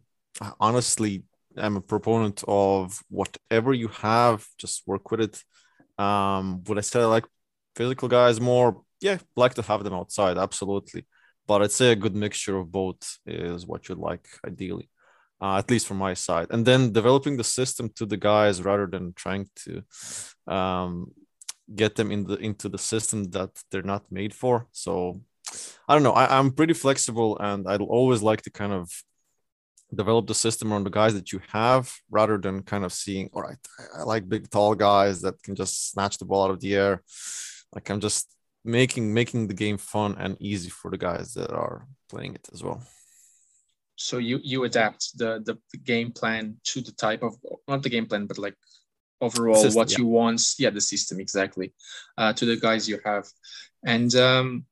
honestly, 0.60 1.24
I'm 1.56 1.78
a 1.78 1.82
proponent 1.82 2.44
of 2.48 3.00
whatever 3.10 3.74
you 3.74 3.90
have, 3.90 4.46
just 4.58 4.84
work 4.88 5.12
with 5.12 5.22
it. 5.22 5.44
Um, 6.02 6.64
would 6.64 6.80
I 6.80 6.82
say 6.82 7.02
I 7.02 7.06
like 7.06 7.26
physical 7.76 8.08
guys 8.08 8.42
more? 8.42 8.82
Yeah, 9.00 9.20
like 9.36 9.54
to 9.56 9.62
have 9.62 9.84
them 9.84 9.94
outside, 9.94 10.38
absolutely. 10.38 11.06
But 11.46 11.62
I'd 11.62 11.72
say 11.72 11.92
a 11.92 11.96
good 11.96 12.16
mixture 12.16 12.58
of 12.58 12.72
both 12.72 13.18
is 13.26 13.68
what 13.68 13.90
you'd 13.90 13.98
like 13.98 14.26
ideally 14.48 14.90
uh, 15.44 15.58
at 15.58 15.70
least 15.70 15.88
from 15.88 15.98
my 15.98 16.14
side. 16.14 16.48
And 16.52 16.66
then 16.66 16.94
developing 16.94 17.36
the 17.36 17.44
system 17.44 17.90
to 17.96 18.06
the 18.06 18.16
guys 18.16 18.62
rather 18.62 18.88
than 18.88 19.14
trying 19.14 19.50
to 19.66 19.84
um, 20.48 21.12
get 21.76 21.96
them 21.96 22.12
in 22.12 22.26
the 22.26 22.36
into 22.36 22.70
the 22.70 22.78
system 22.78 23.32
that 23.32 23.52
they're 23.70 23.82
not 23.82 24.12
made 24.12 24.34
for. 24.34 24.68
So 24.72 25.22
I 25.88 25.94
don't 25.94 26.04
know. 26.04 26.14
I, 26.14 26.38
I'm 26.38 26.52
pretty 26.52 26.74
flexible, 26.74 27.38
and 27.40 27.68
I'd 27.68 27.82
always 27.82 28.22
like 28.22 28.42
to 28.44 28.52
kind 28.52 28.74
of 28.74 28.90
develop 29.96 30.28
the 30.28 30.36
system 30.36 30.72
on 30.72 30.84
the 30.84 30.90
guys 30.90 31.14
that 31.14 31.32
you 31.32 31.40
have 31.50 31.94
rather 32.10 32.38
than 32.38 32.64
kind 32.64 32.84
of 32.84 32.92
seeing 32.92 33.30
all 33.34 33.42
right 33.42 33.58
i 33.98 34.04
like 34.04 34.28
big 34.28 34.50
tall 34.50 34.76
guys 34.76 35.22
that 35.22 35.42
can 35.44 35.56
just 35.56 35.92
snatch 35.92 36.18
the 36.18 36.26
ball 36.26 36.46
out 36.46 36.52
of 36.52 36.60
the 36.60 36.76
air 36.76 37.02
like 37.74 37.90
i'm 37.90 38.00
just 38.00 38.36
making 38.66 39.14
making 39.14 39.48
the 39.48 39.54
game 39.54 39.78
fun 39.78 40.16
and 40.18 40.42
easy 40.42 40.70
for 40.70 40.90
the 40.90 40.98
guys 40.98 41.34
that 41.34 41.52
are 41.52 41.88
playing 42.10 42.34
it 42.34 42.48
as 42.54 42.64
well 42.64 42.82
so 43.96 44.18
you 44.18 44.40
you 44.44 44.64
adapt 44.64 45.18
the, 45.18 45.42
the, 45.46 45.56
the 45.72 45.78
game 45.78 46.12
plan 46.12 46.56
to 46.64 46.82
the 46.82 46.92
type 46.94 47.22
of 47.24 47.36
not 47.68 47.84
the 47.84 47.90
game 47.90 48.06
plan 48.06 48.26
but 48.26 48.38
like 48.38 48.56
overall 49.24 49.56
system, 49.56 49.80
what 49.80 49.92
yeah. 49.92 49.98
you 50.00 50.08
want. 50.08 50.42
Yeah 50.60 50.70
the 50.70 50.82
system 50.82 51.20
exactly. 51.20 51.74
Uh, 52.18 52.34
to 52.34 52.46
the 52.46 52.58
guys 52.58 52.88
you 52.88 53.00
have. 53.06 53.26
And 53.86 54.14
um 54.16 54.66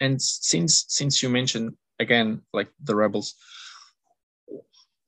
and 0.00 0.20
since 0.20 0.84
since 0.88 1.22
you 1.22 1.28
mentioned 1.28 1.74
again 1.98 2.42
like 2.52 2.68
the 2.84 2.94
rebels 2.94 3.34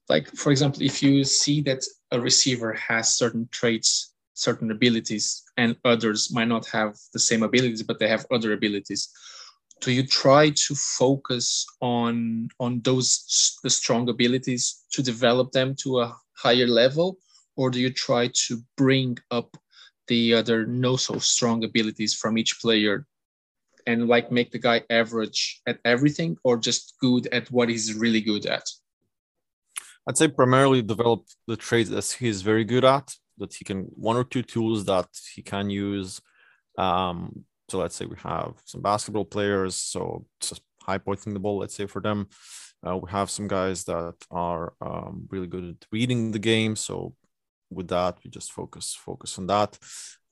like 0.09 0.29
for 0.35 0.51
example 0.51 0.83
if 0.83 1.03
you 1.03 1.25
see 1.25 1.61
that 1.61 1.83
a 2.13 2.21
receiver 2.21 2.73
has 2.73 3.15
certain 3.15 3.49
traits 3.51 4.15
certain 4.35 4.71
abilities 4.71 5.43
and 5.57 5.77
others 5.85 6.33
might 6.33 6.49
not 6.49 6.67
have 6.67 6.97
the 7.13 7.19
same 7.19 7.43
abilities 7.43 7.83
but 7.83 7.99
they 7.99 8.09
have 8.09 8.25
other 8.31 8.53
abilities 8.53 9.11
do 9.81 9.93
you 9.93 10.07
try 10.07 10.51
to 10.51 10.75
focus 10.75 11.67
on 11.81 12.49
on 12.59 12.81
those 12.83 13.59
the 13.63 13.71
strong 13.71 14.09
abilities 14.09 14.85
to 14.91 15.03
develop 15.03 15.53
them 15.53 15.75
to 15.75 16.01
a 16.01 16.17
higher 16.37 16.67
level 16.67 17.19
or 17.59 17.71
do 17.71 17.79
you 17.81 17.91
try 17.91 18.31
to 18.47 18.53
bring 18.77 19.19
up 19.31 19.57
the 20.07 20.33
other 20.33 20.67
no 20.67 20.97
so 20.97 21.19
strong 21.19 21.65
abilities 21.65 22.15
from 22.15 22.39
each 22.39 22.61
player 22.61 23.07
and 23.87 24.09
like 24.09 24.33
make 24.33 24.51
the 24.51 24.59
guy 24.59 24.83
average 24.89 25.61
at 25.67 25.79
everything 25.85 26.37
or 26.45 26.57
just 26.57 26.95
good 27.01 27.27
at 27.33 27.51
what 27.51 27.69
he's 27.69 27.93
really 27.95 28.23
good 28.23 28.47
at 28.47 28.67
i'd 30.09 30.17
say 30.17 30.29
primarily 30.29 30.81
develop 30.81 31.21
the 31.47 31.57
traits 31.57 31.91
that 31.91 32.17
he's 32.19 32.41
very 32.41 32.65
good 32.65 32.85
at 32.85 33.13
that 33.37 33.53
he 33.55 33.65
can 33.65 33.83
one 34.11 34.17
or 34.17 34.25
two 34.25 34.43
tools 34.43 34.85
that 34.87 35.09
he 35.35 35.43
can 35.43 35.69
use 35.69 36.21
um, 36.79 37.45
so 37.69 37.79
let's 37.79 37.97
say 37.97 38.07
we 38.07 38.17
have 38.23 38.55
some 38.65 38.81
basketball 38.81 39.27
players, 39.27 39.77
so 39.77 40.25
just 40.41 40.63
high 40.83 40.99
pointing 40.99 41.35
the 41.35 41.41
ball, 41.41 41.59
let's 41.59 41.75
say 41.75 41.87
for 41.87 42.01
them. 42.01 42.29
Uh, 42.87 42.97
we 42.97 43.11
have 43.11 43.29
some 43.29 43.49
guys 43.49 43.85
that 43.85 44.15
are 44.31 44.73
um, 44.81 45.27
really 45.31 45.49
good 45.49 45.65
at 45.65 45.89
reading 45.93 46.31
the 46.31 46.39
game. 46.39 46.77
So 46.77 47.15
with 47.71 47.89
that, 47.89 48.19
we 48.25 48.31
just 48.31 48.53
focus 48.53 48.95
focus 48.95 49.39
on 49.39 49.47
that, 49.49 49.79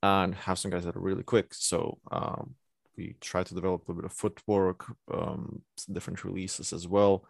and 0.03 0.35
have 0.35 0.59
some 0.59 0.71
guys 0.71 0.85
that 0.85 0.97
are 0.97 1.01
really 1.01 1.23
quick. 1.23 1.55
So 1.55 1.99
um, 2.11 2.55
we 2.97 3.17
try 3.21 3.43
to 3.43 3.55
develop 3.55 3.89
a 3.89 3.95
bit 3.95 4.05
of 4.05 4.13
footwork, 4.13 4.87
um, 5.13 5.63
different 5.91 6.25
releases 6.25 6.73
as 6.73 6.87
well. 6.89 7.27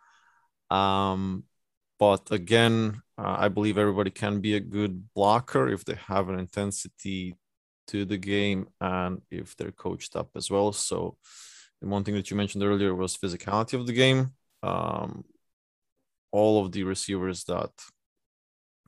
Um, 0.70 1.44
but 1.98 2.30
again, 2.30 3.02
uh, 3.18 3.36
I 3.38 3.48
believe 3.48 3.78
everybody 3.78 4.10
can 4.10 4.40
be 4.40 4.54
a 4.54 4.60
good 4.60 5.12
blocker 5.14 5.68
if 5.68 5.84
they 5.84 5.94
have 6.06 6.28
an 6.28 6.38
intensity 6.38 7.36
to 7.88 8.04
the 8.04 8.18
game 8.18 8.68
and 8.80 9.22
if 9.30 9.56
they're 9.56 9.72
coached 9.72 10.16
up 10.16 10.30
as 10.36 10.50
well. 10.50 10.72
So, 10.72 11.16
the 11.80 11.88
one 11.88 12.04
thing 12.04 12.14
that 12.14 12.30
you 12.30 12.36
mentioned 12.36 12.64
earlier 12.64 12.94
was 12.94 13.16
physicality 13.16 13.78
of 13.78 13.86
the 13.86 13.92
game. 13.92 14.30
Um, 14.62 15.24
all 16.32 16.64
of 16.64 16.72
the 16.72 16.82
receivers 16.84 17.44
that 17.44 17.70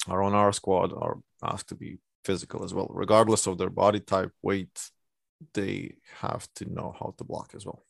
are 0.06 0.22
on 0.22 0.34
our 0.34 0.52
squad 0.52 0.92
are 0.92 1.18
asked 1.42 1.68
to 1.68 1.74
be 1.74 1.98
physical 2.24 2.64
as 2.64 2.74
well, 2.74 2.88
regardless 2.90 3.46
of 3.46 3.58
their 3.58 3.70
body 3.70 4.00
type, 4.00 4.32
weight. 4.42 4.90
They 5.54 5.94
have 6.20 6.48
to 6.56 6.64
know 6.72 6.94
how 6.98 7.14
to 7.16 7.24
block 7.24 7.52
as 7.54 7.64
well. 7.64 7.82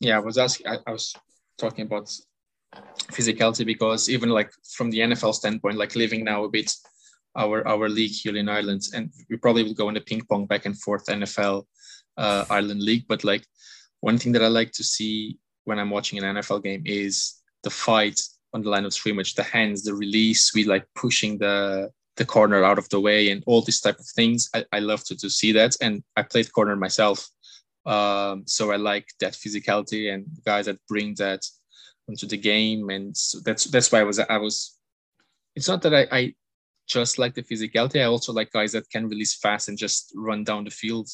Yeah, 0.00 0.16
I 0.16 0.20
was 0.20 0.38
asking. 0.38 0.66
I, 0.66 0.78
I 0.86 0.92
was 0.92 1.14
talking 1.58 1.84
about 1.86 2.10
physicality 3.12 3.66
because 3.66 4.08
even 4.08 4.30
like 4.30 4.50
from 4.76 4.90
the 4.90 5.00
NFL 5.00 5.34
standpoint, 5.34 5.76
like 5.76 5.96
living 5.96 6.24
now 6.24 6.44
a 6.44 6.48
bit 6.48 6.72
our 7.36 7.66
our 7.66 7.88
league 7.88 8.10
here 8.22 8.36
in 8.36 8.48
Ireland, 8.48 8.82
and 8.94 9.10
we 9.30 9.36
probably 9.36 9.62
will 9.62 9.74
go 9.74 9.88
in 9.88 9.94
the 9.94 10.00
ping 10.00 10.22
pong 10.28 10.46
back 10.46 10.66
and 10.66 10.78
forth 10.78 11.06
NFL 11.06 11.64
uh, 12.16 12.44
Ireland 12.50 12.82
league. 12.82 13.04
But 13.08 13.24
like 13.24 13.44
one 14.00 14.18
thing 14.18 14.32
that 14.32 14.42
I 14.42 14.48
like 14.48 14.72
to 14.72 14.84
see 14.84 15.38
when 15.64 15.78
I'm 15.78 15.90
watching 15.90 16.22
an 16.22 16.36
NFL 16.36 16.62
game 16.62 16.82
is 16.84 17.34
the 17.62 17.70
fight 17.70 18.20
on 18.54 18.62
the 18.62 18.70
line 18.70 18.84
of 18.84 18.92
scrimmage, 18.92 19.34
the 19.34 19.42
hands, 19.42 19.82
the 19.82 19.94
release, 19.94 20.54
we 20.54 20.64
like 20.64 20.86
pushing 20.94 21.38
the 21.38 21.90
the 22.16 22.24
corner 22.26 22.62
out 22.62 22.78
of 22.78 22.88
the 22.90 23.00
way 23.00 23.30
and 23.30 23.42
all 23.46 23.62
these 23.62 23.80
type 23.80 23.98
of 23.98 24.06
things. 24.14 24.50
I, 24.54 24.64
I 24.72 24.78
love 24.80 25.02
to, 25.04 25.16
to 25.16 25.30
see 25.30 25.52
that. 25.52 25.74
And 25.80 26.02
I 26.14 26.22
played 26.22 26.52
corner 26.52 26.76
myself. 26.76 27.26
Um, 27.86 28.44
so 28.46 28.70
I 28.70 28.76
like 28.76 29.06
that 29.20 29.32
physicality 29.32 30.12
and 30.12 30.26
guys 30.44 30.66
that 30.66 30.78
bring 30.88 31.14
that 31.14 31.40
into 32.08 32.26
the 32.26 32.36
game. 32.36 32.90
And 32.90 33.16
so 33.16 33.38
that's 33.44 33.64
that's 33.64 33.90
why 33.90 34.00
I 34.00 34.04
was 34.04 34.18
I 34.18 34.36
was 34.36 34.78
it's 35.56 35.68
not 35.68 35.82
that 35.82 35.94
I, 35.94 36.06
I 36.10 36.34
just 36.86 37.18
like 37.18 37.34
the 37.34 37.42
physicality, 37.42 38.00
I 38.00 38.04
also 38.04 38.32
like 38.32 38.52
guys 38.52 38.72
that 38.72 38.90
can 38.90 39.08
release 39.08 39.34
fast 39.34 39.68
and 39.68 39.78
just 39.78 40.12
run 40.14 40.44
down 40.44 40.64
the 40.64 40.70
field 40.70 41.08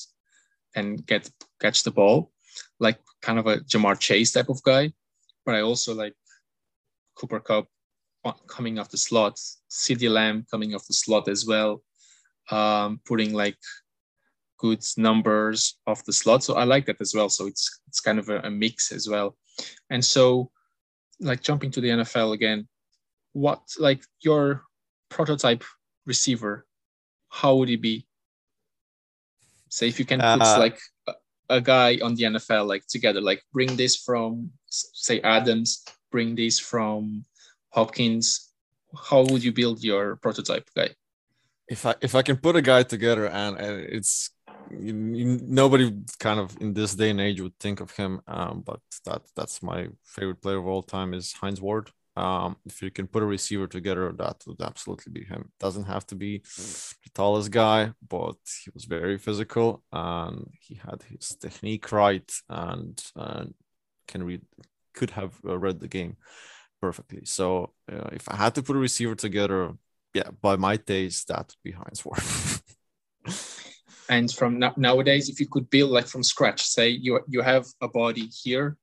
and 0.75 1.05
get 1.07 1.31
catch 1.61 1.83
the 1.83 1.91
ball, 1.91 2.33
like 2.81 2.99
kind 3.23 3.39
of 3.39 3.47
a 3.47 3.59
Ja'Marr 3.59 3.99
Chase 3.99 4.33
type 4.33 4.49
of 4.49 4.63
guy. 4.63 4.93
But 5.45 5.55
I 5.55 5.61
also 5.61 5.95
like 5.95 6.15
Cooper 7.19 7.41
Kupp 7.41 7.67
coming 8.47 8.79
off 8.79 8.91
the 8.91 8.99
slot, 8.99 9.39
CeeDee 9.71 10.11
Lamb 10.11 10.47
coming 10.51 10.75
off 10.75 10.87
the 10.87 10.95
slot 10.95 11.29
as 11.29 11.47
well, 11.47 11.83
um, 12.51 13.01
putting 13.05 13.33
like 13.33 13.57
good 14.59 14.85
numbers 14.97 15.79
off 15.87 16.05
the 16.05 16.13
slot. 16.13 16.43
So 16.43 16.55
I 16.55 16.65
like 16.65 16.87
that 16.87 17.01
as 17.01 17.15
well. 17.15 17.29
So 17.29 17.47
it's 17.47 17.81
it's 17.89 18.01
kind 18.01 18.19
of 18.19 18.29
a, 18.29 18.41
a 18.41 18.51
mix 18.51 18.93
as 18.93 19.09
well. 19.09 19.37
And 19.91 20.05
so, 20.05 20.51
like 21.21 21.43
jumping 21.43 21.71
to 21.73 21.81
the 21.81 21.89
NFL 21.89 22.35
again, 22.35 22.69
what 23.33 23.61
like 23.79 24.03
your 24.21 24.63
prototype 25.09 25.65
receiver, 26.07 26.67
how 27.29 27.57
would 27.57 27.69
he 27.69 27.77
be? 27.77 28.07
Say 29.71 29.89
if 29.89 29.99
you 29.99 30.05
can 30.05 30.21
put 30.21 30.43
uh, 30.43 30.59
like 30.59 30.79
a, 31.07 31.13
a, 31.51 31.61
guy 31.61 31.99
on 32.03 32.15
the 32.15 32.25
NFL 32.25 32.67
like 32.67 32.87
together, 32.89 33.21
like 33.21 33.43
bring 33.53 33.77
this 33.77 33.97
from 33.97 34.51
say 34.67 35.21
Adams, 35.21 35.85
bring 36.11 36.35
this 36.35 36.59
from 36.59 37.25
Hopkins. 37.71 38.53
How 39.11 39.23
would 39.23 39.45
you 39.45 39.53
build 39.53 39.83
your 39.83 40.17
prototype 40.17 40.69
guy? 40.75 40.91
If 41.69 41.85
I 41.85 41.95
if 42.01 42.15
I 42.15 42.23
can 42.23 42.37
put 42.37 42.57
a 42.57 42.63
guy 42.63 42.83
together 42.83 43.27
and, 43.27 43.59
and 43.59 43.81
it's 43.81 44.31
you, 44.71 44.95
you, 45.15 45.41
nobody 45.43 45.93
kind 46.19 46.41
of 46.41 46.57
in 46.61 46.73
this 46.73 46.95
day 46.95 47.11
and 47.11 47.21
age 47.21 47.41
would 47.41 47.59
think 47.59 47.81
of 47.81 47.91
him, 47.93 48.21
um, 48.27 48.63
but 48.65 48.81
that 49.05 49.23
that's 49.37 49.63
my 49.63 49.89
favorite 50.05 50.41
player 50.41 50.59
of 50.59 50.67
all 50.67 50.83
time 50.83 51.15
is 51.15 51.33
Hines 51.33 51.61
Ward. 51.61 51.91
Um, 52.17 52.57
if 52.67 52.83
you 52.83 52.91
can 52.91 53.07
put 53.07 53.23
a 53.23 53.27
receiver 53.27 53.69
together, 53.69 54.13
that 54.19 54.43
would 54.47 54.61
absolutely 54.61 55.13
be 55.13 55.25
him. 55.25 55.53
Doesn't 55.61 55.85
have 55.85 56.05
to 56.09 56.17
be 56.17 56.39
the 56.39 57.11
tallest 57.15 57.53
guy, 57.53 57.93
but 58.09 58.35
he 58.65 58.71
was 58.75 58.87
very 58.87 59.19
physical 59.19 59.85
and 59.93 60.51
he 60.59 60.75
had 60.75 61.05
his 61.09 61.37
technique 61.37 61.93
right 61.93 62.29
and, 62.49 63.01
and 63.15 63.55
can 64.09 64.25
read, 64.25 64.43
could 64.99 65.11
have 65.11 65.33
uh, 65.45 65.59
read 65.59 65.81
the 65.81 65.89
game 65.89 66.17
perfectly. 66.81 67.23
So 67.25 67.73
uh, 67.91 68.11
if 68.13 68.29
I 68.29 68.37
had 68.37 68.55
to 68.57 68.63
put 68.63 68.77
a 68.77 68.87
receiver 68.89 69.15
together, 69.15 69.61
yeah, 70.15 70.31
by 70.41 70.57
my 70.57 70.77
taste, 70.77 71.29
that 71.29 71.47
would 71.49 71.63
be 71.65 71.73
Hines 71.73 72.05
Ward. 72.05 72.23
and 74.09 74.31
from 74.39 74.51
nowadays, 74.77 75.29
if 75.29 75.41
you 75.41 75.49
could 75.55 75.71
build 75.71 75.91
like 75.91 76.07
from 76.07 76.23
scratch, 76.23 76.63
say 76.63 76.89
you 76.89 77.21
you 77.29 77.41
have 77.43 77.65
a 77.81 77.89
body 77.89 78.27
here 78.43 78.77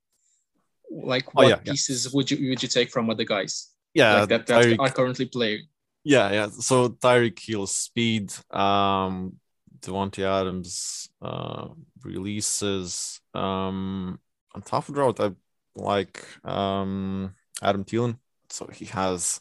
like 0.89 1.33
what 1.33 1.45
oh, 1.45 1.49
yeah, 1.49 1.55
pieces 1.55 2.05
yeah. 2.05 2.11
would 2.13 2.31
you 2.31 2.49
would 2.49 2.61
you 2.61 2.69
take 2.69 2.89
from 2.89 3.09
other 3.09 3.23
guys? 3.23 3.71
Yeah, 3.93 4.21
like 4.21 4.29
that, 4.29 4.47
that 4.47 4.63
Tyreek, 4.63 4.79
are 4.79 4.89
currently 4.89 5.25
playing. 5.25 5.67
Yeah, 6.03 6.31
yeah. 6.31 6.49
So 6.49 6.89
Tyreek 6.89 7.39
Hill's 7.39 7.75
speed, 7.75 8.33
um, 8.51 9.39
Davante 9.79 10.23
Adams 10.23 11.09
uh, 11.21 11.69
releases. 12.03 13.19
Um, 13.33 14.19
on 14.53 14.61
top 14.61 14.87
of 14.87 14.95
the 14.95 15.01
route, 15.01 15.19
I 15.19 15.31
like 15.75 16.25
um, 16.43 17.33
Adam 17.61 17.83
Thielen. 17.83 18.17
So 18.49 18.67
he 18.67 18.85
has 18.85 19.39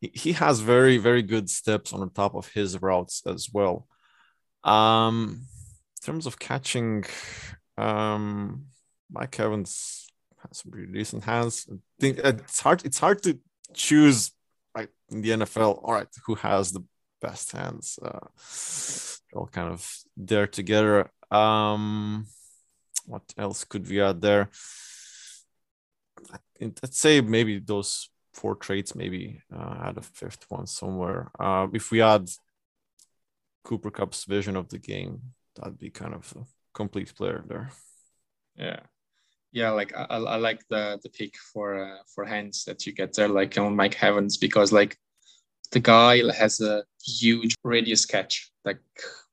he, 0.00 0.32
has 0.32 0.60
very 0.60 0.98
very 0.98 1.22
good 1.22 1.48
steps 1.48 1.92
on 1.92 2.00
the 2.00 2.08
top 2.08 2.34
of 2.34 2.48
his 2.52 2.80
routes 2.80 3.22
as 3.26 3.48
well. 3.52 3.86
Um, 4.64 5.46
in 6.00 6.06
terms 6.06 6.26
of 6.26 6.38
catching, 6.38 7.04
um, 7.76 8.66
Mike 9.10 9.38
Evans 9.38 10.06
has 10.38 10.58
some 10.58 10.72
pretty 10.72 10.92
decent 10.92 11.24
hands. 11.24 11.66
I 11.70 11.76
think 12.00 12.18
it's 12.18 12.60
hard. 12.60 12.84
It's 12.84 12.98
hard 12.98 13.22
to 13.24 13.38
choose 13.74 14.32
like 14.74 14.90
in 15.10 15.22
the 15.22 15.30
NFL. 15.30 15.80
All 15.82 15.94
right, 15.94 16.08
who 16.26 16.34
has 16.36 16.72
the 16.72 16.84
best 17.20 17.52
hands? 17.52 17.98
Uh, 18.02 18.26
all 19.34 19.46
kind 19.46 19.72
of 19.72 19.88
there 20.16 20.46
together. 20.46 21.10
Um, 21.30 22.26
what 23.06 23.22
else 23.38 23.64
could 23.64 23.88
we 23.88 24.00
add 24.00 24.20
there? 24.20 24.50
Let's 26.60 26.98
say 26.98 27.20
maybe 27.20 27.58
those 27.58 28.08
four 28.34 28.54
traits, 28.56 28.94
maybe 28.94 29.40
uh, 29.54 29.76
add 29.84 29.98
a 29.98 30.02
fifth 30.02 30.46
one 30.48 30.66
somewhere. 30.66 31.30
Uh, 31.38 31.68
if 31.72 31.90
we 31.90 32.02
add 32.02 32.28
Cooper 33.64 33.90
Kupp's 33.90 34.24
vision 34.24 34.56
of 34.56 34.68
the 34.68 34.78
game, 34.78 35.20
that'd 35.54 35.78
be 35.78 35.90
kind 35.90 36.14
of 36.14 36.32
a 36.36 36.44
complete 36.74 37.14
player 37.14 37.44
there. 37.46 37.70
Yeah, 38.56 38.80
yeah. 39.52 39.70
Like 39.70 39.92
I, 39.96 40.04
I 40.04 40.36
like 40.36 40.62
the 40.68 40.98
the 41.02 41.10
pick 41.10 41.34
for 41.52 41.84
uh, 41.84 41.98
for 42.14 42.24
hands 42.24 42.64
that 42.64 42.86
you 42.86 42.92
get 42.92 43.14
there, 43.14 43.28
like 43.28 43.56
on 43.58 43.76
Mike 43.76 44.02
Evans, 44.02 44.36
because 44.36 44.72
like 44.72 44.96
the 45.72 45.80
guy 45.80 46.22
has 46.32 46.60
a 46.60 46.84
huge 47.04 47.54
radius 47.64 48.04
catch. 48.06 48.50
Like 48.64 48.80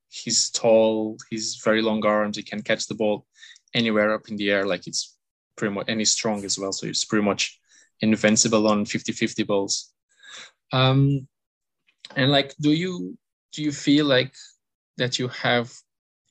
he's 0.08 0.50
tall, 0.50 1.16
he's 1.30 1.60
very 1.64 1.82
long 1.82 2.04
arms, 2.04 2.36
he 2.36 2.42
can 2.42 2.62
catch 2.62 2.86
the 2.86 2.94
ball 2.94 3.26
anywhere 3.74 4.12
up 4.12 4.28
in 4.28 4.36
the 4.36 4.50
air. 4.50 4.66
Like 4.66 4.86
it's 4.86 5.16
pretty 5.60 5.74
much, 5.74 5.86
and 5.88 6.00
he's 6.00 6.12
strong 6.12 6.44
as 6.44 6.58
well. 6.58 6.72
So 6.72 6.86
he's 6.86 7.04
pretty 7.04 7.24
much 7.24 7.60
invincible 8.00 8.66
on 8.66 8.86
50 8.86 9.12
50 9.12 9.42
balls. 9.44 9.92
Um, 10.72 11.28
and 12.16 12.32
like, 12.32 12.54
do 12.60 12.72
you 12.72 13.16
do 13.52 13.62
you 13.62 13.72
feel 13.72 14.06
like 14.06 14.34
that 14.96 15.18
you 15.18 15.28
have 15.28 15.72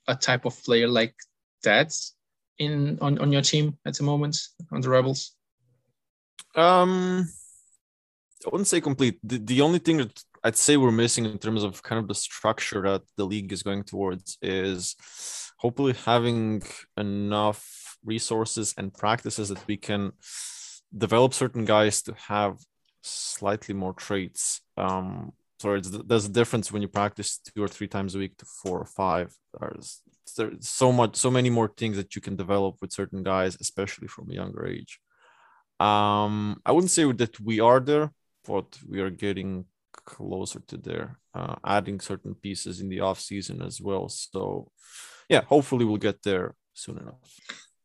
a 0.07 0.15
type 0.15 0.45
of 0.45 0.61
player 0.63 0.87
like 0.87 1.13
that 1.63 1.93
in 2.57 2.97
on, 3.01 3.19
on 3.19 3.31
your 3.31 3.43
team 3.43 3.77
at 3.85 3.95
the 3.95 4.03
moment 4.03 4.37
on 4.71 4.81
the 4.81 4.89
Rebels? 4.89 5.35
Um, 6.55 7.29
I 8.45 8.49
wouldn't 8.49 8.67
say 8.67 8.81
complete. 8.81 9.19
The, 9.23 9.37
the 9.37 9.61
only 9.61 9.79
thing 9.79 9.97
that 9.97 10.23
I'd 10.43 10.55
say 10.55 10.75
we're 10.77 10.91
missing 10.91 11.25
in 11.25 11.37
terms 11.37 11.63
of 11.63 11.83
kind 11.83 11.99
of 11.99 12.07
the 12.07 12.15
structure 12.15 12.81
that 12.81 13.03
the 13.15 13.25
league 13.25 13.51
is 13.51 13.61
going 13.61 13.83
towards 13.83 14.37
is 14.41 14.95
hopefully 15.57 15.93
having 16.05 16.63
enough 16.97 17.78
resources 18.03 18.73
and 18.77 18.93
practices 18.93 19.49
that 19.49 19.65
we 19.67 19.77
can 19.77 20.11
develop 20.97 21.33
certain 21.33 21.65
guys 21.65 22.01
to 22.03 22.13
have 22.27 22.57
slightly 23.01 23.73
more 23.73 23.93
traits. 23.93 24.61
Um, 24.77 25.33
so 25.59 25.79
there's 25.79 26.25
a 26.25 26.29
difference 26.29 26.71
when 26.71 26.81
you 26.81 26.87
practice 26.87 27.39
two 27.39 27.61
or 27.61 27.67
three 27.67 27.87
times 27.87 28.15
a 28.15 28.19
week 28.19 28.37
to 28.37 28.45
four 28.45 28.79
or 28.79 28.85
five. 28.85 29.35
There's, 29.59 30.01
there's 30.37 30.69
so 30.69 30.91
much, 30.91 31.17
so 31.17 31.29
many 31.29 31.49
more 31.49 31.71
things 31.75 31.97
that 31.97 32.15
you 32.15 32.21
can 32.21 32.37
develop 32.37 32.77
with 32.81 32.93
certain 32.93 33.23
guys, 33.23 33.57
especially 33.59 34.07
from 34.07 34.31
a 34.31 34.35
younger 34.35 34.65
age. 34.65 34.99
Um, 35.79 36.61
I 36.65 36.71
wouldn't 36.71 36.91
say 36.91 37.11
that 37.11 37.39
we 37.39 37.59
are 37.59 37.79
there, 37.79 38.11
but 38.45 38.77
we 38.87 39.01
are 39.01 39.09
getting 39.09 39.65
closer 40.05 40.61
to 40.67 40.77
there, 40.77 41.19
uh, 41.33 41.55
adding 41.65 41.99
certain 41.99 42.35
pieces 42.35 42.79
in 42.79 42.89
the 42.89 43.01
off 43.01 43.19
season 43.19 43.61
as 43.61 43.81
well. 43.81 44.07
So, 44.09 44.71
yeah, 45.27 45.41
hopefully 45.41 45.85
we'll 45.85 45.97
get 45.97 46.23
there 46.23 46.55
soon 46.73 46.97
enough. 46.99 47.19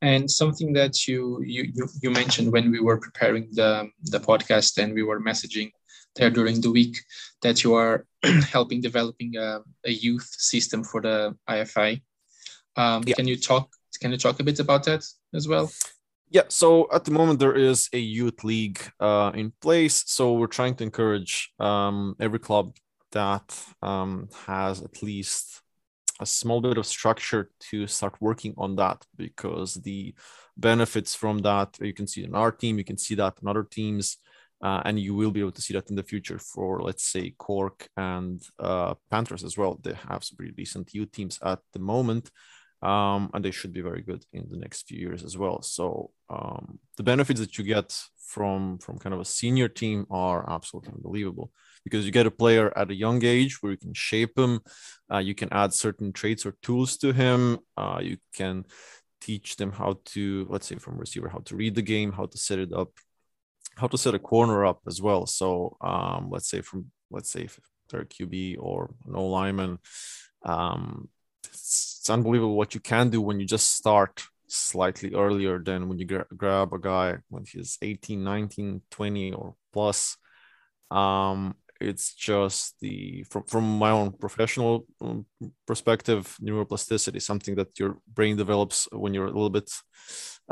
And 0.04 0.30
something 0.30 0.74
that 0.74 1.08
you 1.08 1.42
you 1.42 1.72
you 2.02 2.10
mentioned 2.10 2.52
when 2.52 2.70
we 2.70 2.80
were 2.86 2.98
preparing 3.06 3.48
the 3.52 3.70
the 4.14 4.20
podcast 4.20 4.76
and 4.76 4.92
we 4.92 5.02
were 5.02 5.20
messaging 5.30 5.70
there 6.16 6.30
during 6.30 6.60
the 6.60 6.70
week 6.70 6.96
that 7.40 7.64
you 7.64 7.74
are 7.74 8.06
helping 8.52 8.80
developing 8.80 9.36
a, 9.36 9.60
a, 9.84 9.90
youth 9.90 10.28
system 10.50 10.84
for 10.84 11.00
the 11.00 11.34
AFI. 11.48 12.02
Um, 12.76 13.02
yeah. 13.06 13.14
Can 13.14 13.26
you 13.26 13.36
talk? 13.36 13.68
Can 14.00 14.10
you 14.12 14.18
talk 14.18 14.40
a 14.40 14.44
bit 14.44 14.60
about 14.60 14.84
that 14.84 15.04
as 15.32 15.48
well? 15.48 15.72
Yeah, 16.30 16.48
so 16.48 16.88
at 16.92 17.04
the 17.04 17.10
moment 17.10 17.38
there 17.38 17.54
is 17.54 17.88
a 17.92 17.98
youth 17.98 18.44
league 18.44 18.80
uh, 19.00 19.32
in 19.34 19.52
place. 19.60 20.04
So 20.06 20.34
we're 20.34 20.56
trying 20.58 20.74
to 20.76 20.84
encourage 20.84 21.50
um, 21.58 22.16
every 22.20 22.40
club 22.40 22.76
that 23.12 23.46
um, 23.80 24.28
has 24.46 24.82
at 24.82 25.02
least 25.02 25.62
a 26.20 26.26
small 26.26 26.60
bit 26.60 26.78
of 26.78 26.86
structure 26.86 27.50
to 27.70 27.86
start 27.86 28.14
working 28.20 28.54
on 28.56 28.76
that 28.76 29.04
because 29.16 29.74
the 29.74 30.14
benefits 30.56 31.14
from 31.14 31.38
that 31.38 31.76
you 31.80 31.92
can 31.92 32.06
see 32.06 32.24
in 32.24 32.34
our 32.34 32.52
team, 32.52 32.78
you 32.78 32.84
can 32.84 32.98
see 32.98 33.14
that 33.16 33.34
in 33.42 33.48
other 33.48 33.64
teams, 33.64 34.18
uh, 34.62 34.80
and 34.84 34.98
you 34.98 35.14
will 35.14 35.30
be 35.30 35.40
able 35.40 35.52
to 35.52 35.62
see 35.62 35.74
that 35.74 35.90
in 35.90 35.96
the 35.96 36.02
future 36.02 36.38
for 36.38 36.80
let's 36.80 37.04
say 37.04 37.34
Cork 37.38 37.88
and 37.96 38.40
uh, 38.60 38.94
Panthers 39.10 39.44
as 39.44 39.58
well. 39.58 39.78
They 39.82 39.94
have 40.08 40.22
some 40.24 40.36
pretty 40.36 40.52
decent 40.52 40.94
youth 40.94 41.10
teams 41.12 41.38
at 41.42 41.58
the 41.72 41.80
moment 41.80 42.30
um, 42.84 43.30
and 43.32 43.44
they 43.44 43.50
should 43.50 43.72
be 43.72 43.80
very 43.80 44.02
good 44.02 44.24
in 44.32 44.46
the 44.50 44.58
next 44.58 44.86
few 44.86 44.98
years 44.98 45.24
as 45.24 45.38
well. 45.38 45.62
So 45.62 46.10
um, 46.28 46.78
the 46.96 47.02
benefits 47.02 47.40
that 47.40 47.56
you 47.56 47.64
get 47.64 47.98
from 48.18 48.78
from 48.78 48.98
kind 48.98 49.14
of 49.14 49.20
a 49.20 49.24
senior 49.24 49.68
team 49.68 50.06
are 50.10 50.48
absolutely 50.48 50.92
unbelievable 50.92 51.50
because 51.84 52.06
you 52.06 52.12
get 52.12 52.26
a 52.26 52.30
player 52.30 52.76
at 52.76 52.90
a 52.90 52.94
young 52.94 53.24
age 53.24 53.62
where 53.62 53.72
you 53.72 53.78
can 53.78 53.94
shape 53.94 54.38
him, 54.38 54.60
uh, 55.12 55.18
you 55.18 55.34
can 55.34 55.52
add 55.52 55.72
certain 55.72 56.12
traits 56.12 56.44
or 56.46 56.56
tools 56.62 56.96
to 56.98 57.12
him, 57.12 57.58
uh, 57.76 58.00
you 58.02 58.16
can 58.34 58.64
teach 59.20 59.56
them 59.56 59.72
how 59.72 59.98
to 60.04 60.46
let's 60.50 60.66
say 60.66 60.76
from 60.76 60.98
receiver 60.98 61.28
how 61.28 61.38
to 61.38 61.56
read 61.56 61.74
the 61.74 61.82
game, 61.82 62.12
how 62.12 62.26
to 62.26 62.38
set 62.38 62.58
it 62.58 62.72
up, 62.72 62.90
how 63.76 63.86
to 63.86 63.96
set 63.96 64.14
a 64.14 64.18
corner 64.18 64.66
up 64.66 64.80
as 64.86 65.00
well. 65.00 65.26
So 65.26 65.76
um, 65.80 66.28
let's 66.30 66.48
say 66.48 66.60
from 66.60 66.90
let's 67.10 67.30
say 67.30 67.42
if 67.42 67.58
they're 67.90 68.04
QB 68.04 68.56
or 68.58 68.94
no 69.06 69.26
lineman. 69.26 69.78
Um, 70.44 71.08
it's, 71.44 71.98
it's 72.00 72.10
unbelievable 72.10 72.56
what 72.56 72.74
you 72.74 72.80
can 72.80 73.10
do 73.10 73.20
when 73.20 73.40
you 73.40 73.46
just 73.46 73.74
start 73.74 74.24
slightly 74.46 75.14
earlier 75.14 75.58
than 75.58 75.88
when 75.88 75.98
you 75.98 76.04
gra- 76.04 76.26
grab 76.36 76.72
a 76.72 76.78
guy 76.78 77.16
when 77.28 77.44
he's 77.46 77.78
18 77.82 78.22
19 78.22 78.82
20 78.90 79.32
or 79.32 79.54
plus 79.72 80.16
um 80.90 81.54
it's 81.84 82.14
just 82.14 82.74
the 82.80 83.24
from, 83.30 83.44
from 83.44 83.78
my 83.78 83.90
own 83.90 84.12
professional 84.12 84.86
um, 85.00 85.26
perspective 85.66 86.36
neuroplasticity 86.42 87.20
something 87.20 87.54
that 87.54 87.78
your 87.78 87.98
brain 88.12 88.36
develops 88.36 88.88
when 88.92 89.14
you're 89.14 89.26
a 89.26 89.36
little 89.38 89.50
bit 89.50 89.70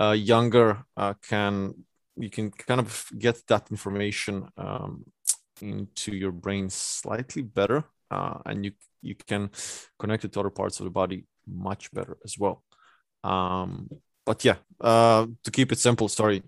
uh, 0.01 0.13
younger 0.13 0.85
uh, 0.97 1.15
can 1.29 1.75
you 2.17 2.31
can 2.31 2.51
kind 2.51 2.81
of 2.81 3.07
get 3.19 3.37
that 3.49 3.71
information 3.71 4.49
um, 4.57 5.05
into 5.61 6.15
your 6.15 6.33
brain 6.33 6.69
slightly 6.69 7.43
better 7.43 7.85
uh, 8.11 8.39
and 8.47 8.65
you 8.65 8.73
you 9.03 9.17
can 9.17 9.51
connect 9.99 10.25
it 10.25 10.33
to 10.33 10.41
other 10.41 10.51
parts 10.51 10.79
of 10.81 10.85
the 10.85 10.91
body 10.91 11.25
much 11.47 11.93
better 11.93 12.17
as 12.25 12.39
well. 12.39 12.63
Um, 13.25 13.89
but 14.25 14.45
yeah, 14.45 14.57
uh, 14.81 15.27
to 15.43 15.51
keep 15.51 15.73
it 15.73 15.79
simple, 15.79 16.09
sorry. 16.09 16.43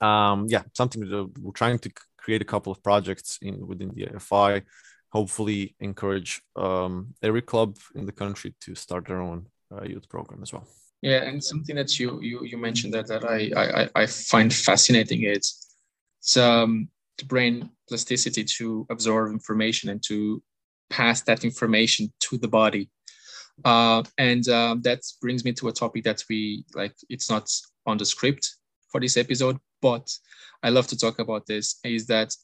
Um, 0.00 0.46
yeah, 0.48 0.62
something 0.74 1.02
that 1.08 1.30
we're 1.40 1.52
trying 1.52 1.78
to 1.80 1.90
create 2.18 2.42
a 2.42 2.50
couple 2.52 2.70
of 2.70 2.82
projects 2.82 3.38
in 3.40 3.66
within 3.66 3.90
the 3.94 4.06
AFI. 4.06 4.62
Hopefully, 5.10 5.74
encourage 5.80 6.42
um, 6.56 7.14
every 7.22 7.42
club 7.42 7.78
in 7.94 8.04
the 8.04 8.12
country 8.12 8.54
to 8.60 8.74
start 8.74 9.06
their 9.06 9.22
own 9.22 9.46
uh, 9.72 9.84
youth 9.84 10.08
program 10.08 10.42
as 10.42 10.52
well. 10.52 10.66
Yeah, 11.00 11.22
and 11.22 11.42
something 11.42 11.76
that 11.76 11.98
you 11.98 12.20
you, 12.20 12.44
you 12.44 12.58
mentioned 12.58 12.92
that 12.94 13.06
that 13.06 13.24
I, 13.24 13.50
I 13.56 14.02
I 14.02 14.06
find 14.06 14.52
fascinating 14.52 15.22
is 15.24 15.44
it's 16.20 16.36
um, 16.36 16.88
the 17.18 17.24
brain 17.24 17.70
plasticity 17.88 18.44
to 18.44 18.86
absorb 18.90 19.32
information 19.32 19.90
and 19.90 20.02
to 20.08 20.42
pass 20.90 21.22
that 21.22 21.44
information 21.44 22.12
to 22.20 22.38
the 22.38 22.48
body. 22.48 22.90
Uh, 23.64 24.02
and 24.18 24.48
um, 24.48 24.82
that 24.82 25.00
brings 25.20 25.44
me 25.44 25.52
to 25.52 25.68
a 25.68 25.72
topic 25.72 26.04
that 26.04 26.22
we 26.28 26.64
like, 26.74 26.94
it's 27.08 27.28
not 27.28 27.50
on 27.86 27.98
the 27.98 28.04
script 28.04 28.56
for 28.90 29.00
this 29.00 29.16
episode, 29.16 29.58
but 29.80 30.10
I 30.62 30.70
love 30.70 30.86
to 30.88 30.98
talk 30.98 31.18
about 31.18 31.46
this. 31.46 31.78
Is 31.84 32.06
that 32.06 32.34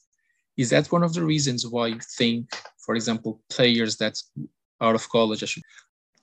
is 0.56 0.70
that 0.70 0.92
one 0.92 1.02
of 1.02 1.14
the 1.14 1.24
reasons 1.24 1.66
why 1.66 1.88
you 1.88 2.00
think, 2.16 2.48
for 2.78 2.94
example, 2.94 3.42
players 3.50 3.96
that 3.96 4.20
out 4.80 4.94
of 4.94 5.08
college 5.08 5.60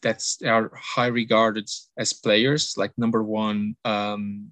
that 0.01 0.23
are 0.45 0.71
high 0.75 1.07
regarded 1.07 1.69
as 1.97 2.13
players, 2.13 2.75
like 2.77 2.91
number 2.97 3.23
one 3.23 3.75
um, 3.85 4.51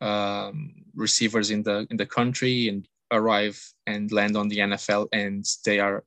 um, 0.00 0.74
receivers 0.94 1.50
in 1.50 1.62
the 1.62 1.86
in 1.90 1.96
the 1.96 2.06
country, 2.06 2.68
and 2.68 2.86
arrive 3.10 3.58
and 3.86 4.12
land 4.12 4.36
on 4.36 4.48
the 4.48 4.58
NFL, 4.58 5.08
and 5.12 5.44
they 5.64 5.80
are 5.80 6.04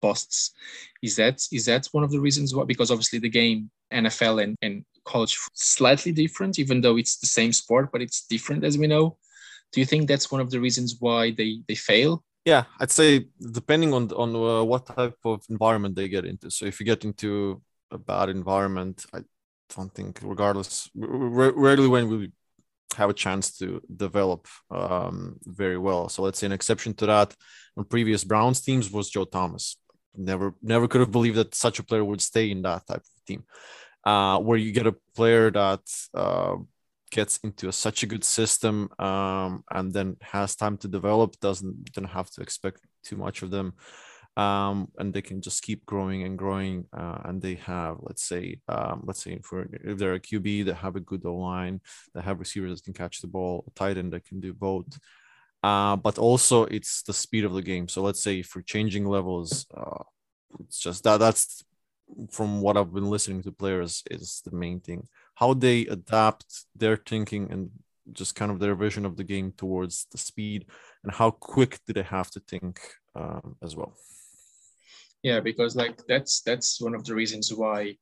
busts. 0.00 0.52
Is 1.02 1.16
that 1.16 1.46
is 1.52 1.64
that 1.66 1.86
one 1.92 2.04
of 2.04 2.10
the 2.10 2.20
reasons 2.20 2.54
why? 2.54 2.64
Because 2.64 2.90
obviously 2.90 3.18
the 3.18 3.28
game 3.28 3.70
NFL 3.92 4.42
and, 4.42 4.56
and 4.62 4.84
college 5.04 5.38
slightly 5.54 6.12
different, 6.12 6.58
even 6.58 6.80
though 6.80 6.96
it's 6.96 7.16
the 7.18 7.26
same 7.26 7.52
sport, 7.52 7.90
but 7.92 8.02
it's 8.02 8.26
different 8.26 8.64
as 8.64 8.76
we 8.76 8.86
know. 8.86 9.16
Do 9.72 9.80
you 9.80 9.86
think 9.86 10.08
that's 10.08 10.30
one 10.30 10.40
of 10.40 10.50
the 10.50 10.60
reasons 10.60 10.96
why 10.98 11.32
they 11.32 11.60
they 11.68 11.74
fail? 11.74 12.24
Yeah, 12.44 12.64
I'd 12.80 12.90
say 12.90 13.26
depending 13.52 13.92
on 13.92 14.10
on 14.12 14.34
uh, 14.34 14.64
what 14.64 14.86
type 14.86 15.18
of 15.24 15.44
environment 15.50 15.96
they 15.96 16.08
get 16.08 16.24
into. 16.24 16.50
So 16.50 16.66
if 16.66 16.80
you 16.80 16.86
get 16.86 17.04
into 17.04 17.62
a 17.90 17.98
bad 17.98 18.28
environment, 18.28 19.04
I 19.12 19.20
don't 19.74 19.94
think, 19.94 20.20
regardless, 20.22 20.90
rarely 20.94 21.88
when 21.88 22.08
we 22.08 22.32
have 22.96 23.10
a 23.10 23.14
chance 23.14 23.56
to 23.58 23.80
develop 23.94 24.46
um, 24.70 25.38
very 25.44 25.78
well. 25.78 26.08
So 26.08 26.22
let's 26.22 26.38
say 26.38 26.46
an 26.46 26.52
exception 26.52 26.94
to 26.94 27.06
that 27.06 27.34
on 27.76 27.84
previous 27.84 28.24
Browns 28.24 28.60
teams 28.60 28.90
was 28.90 29.10
Joe 29.10 29.24
Thomas. 29.24 29.76
Never, 30.16 30.54
never 30.62 30.88
could 30.88 31.00
have 31.00 31.12
believed 31.12 31.36
that 31.36 31.54
such 31.54 31.78
a 31.78 31.84
player 31.84 32.04
would 32.04 32.20
stay 32.20 32.50
in 32.50 32.62
that 32.62 32.86
type 32.86 33.00
of 33.00 33.24
team, 33.26 33.44
uh, 34.04 34.38
where 34.38 34.58
you 34.58 34.72
get 34.72 34.86
a 34.86 34.96
player 35.14 35.50
that 35.50 35.80
uh, 36.14 36.56
gets 37.10 37.38
into 37.38 37.68
a, 37.68 37.72
such 37.72 38.02
a 38.02 38.06
good 38.06 38.24
system 38.24 38.88
um, 38.98 39.64
and 39.70 39.92
then 39.92 40.16
has 40.20 40.56
time 40.56 40.76
to 40.78 40.88
develop. 40.88 41.38
Doesn't 41.40 41.92
don't 41.92 42.04
have 42.04 42.30
to 42.30 42.42
expect 42.42 42.80
too 43.04 43.16
much 43.16 43.42
of 43.42 43.50
them 43.50 43.74
um, 44.38 44.86
and 44.98 45.12
they 45.12 45.20
can 45.20 45.40
just 45.42 45.64
keep 45.64 45.84
growing 45.84 46.22
and 46.22 46.38
growing. 46.38 46.86
Uh, 46.96 47.18
and 47.24 47.42
they 47.42 47.56
have, 47.56 47.96
let's 48.02 48.22
say, 48.22 48.60
um, 48.68 49.02
let's 49.04 49.22
say 49.22 49.40
for 49.42 49.68
if 49.72 49.98
they're 49.98 50.14
a 50.14 50.20
QB, 50.20 50.64
they 50.64 50.72
have 50.72 50.94
a 50.94 51.00
good 51.00 51.24
line, 51.24 51.80
they 52.14 52.22
have 52.22 52.38
receivers 52.38 52.78
that 52.78 52.84
can 52.84 52.94
catch 52.94 53.20
the 53.20 53.26
ball, 53.26 53.64
a 53.66 53.70
tight 53.72 53.98
end 53.98 54.12
that 54.12 54.24
can 54.24 54.38
do 54.38 54.54
both. 54.54 54.86
Uh, 55.64 55.96
but 55.96 56.18
also 56.18 56.66
it's 56.66 57.02
the 57.02 57.12
speed 57.12 57.44
of 57.44 57.52
the 57.52 57.62
game. 57.62 57.88
So 57.88 58.00
let's 58.00 58.22
say 58.22 58.42
for 58.42 58.62
changing 58.62 59.06
levels, 59.06 59.66
uh, 59.76 60.04
it's 60.60 60.78
just 60.78 61.02
that 61.02 61.18
that's 61.18 61.64
from 62.30 62.60
what 62.60 62.76
I've 62.76 62.94
been 62.94 63.10
listening 63.10 63.42
to 63.42 63.50
players 63.50 64.04
is 64.08 64.40
the 64.44 64.56
main 64.56 64.78
thing. 64.78 65.08
How 65.38 65.54
they 65.54 65.86
adapt 65.86 66.64
their 66.74 66.96
thinking 66.96 67.50
and 67.52 67.70
just 68.12 68.34
kind 68.34 68.50
of 68.50 68.58
their 68.58 68.74
vision 68.74 69.04
of 69.04 69.16
the 69.16 69.24
game 69.24 69.52
towards 69.56 70.06
the 70.10 70.18
speed 70.18 70.66
and 71.04 71.12
how 71.12 71.30
quick 71.30 71.78
do 71.86 71.92
they 71.92 72.02
have 72.02 72.30
to 72.32 72.40
think 72.40 72.80
um, 73.14 73.56
as 73.62 73.76
well. 73.76 73.94
Yeah 75.22 75.40
because 75.40 75.76
like 75.76 76.00
that's 76.06 76.40
that's 76.42 76.80
one 76.80 76.94
of 76.94 77.04
the 77.04 77.14
reasons 77.14 77.52
why 77.52 77.96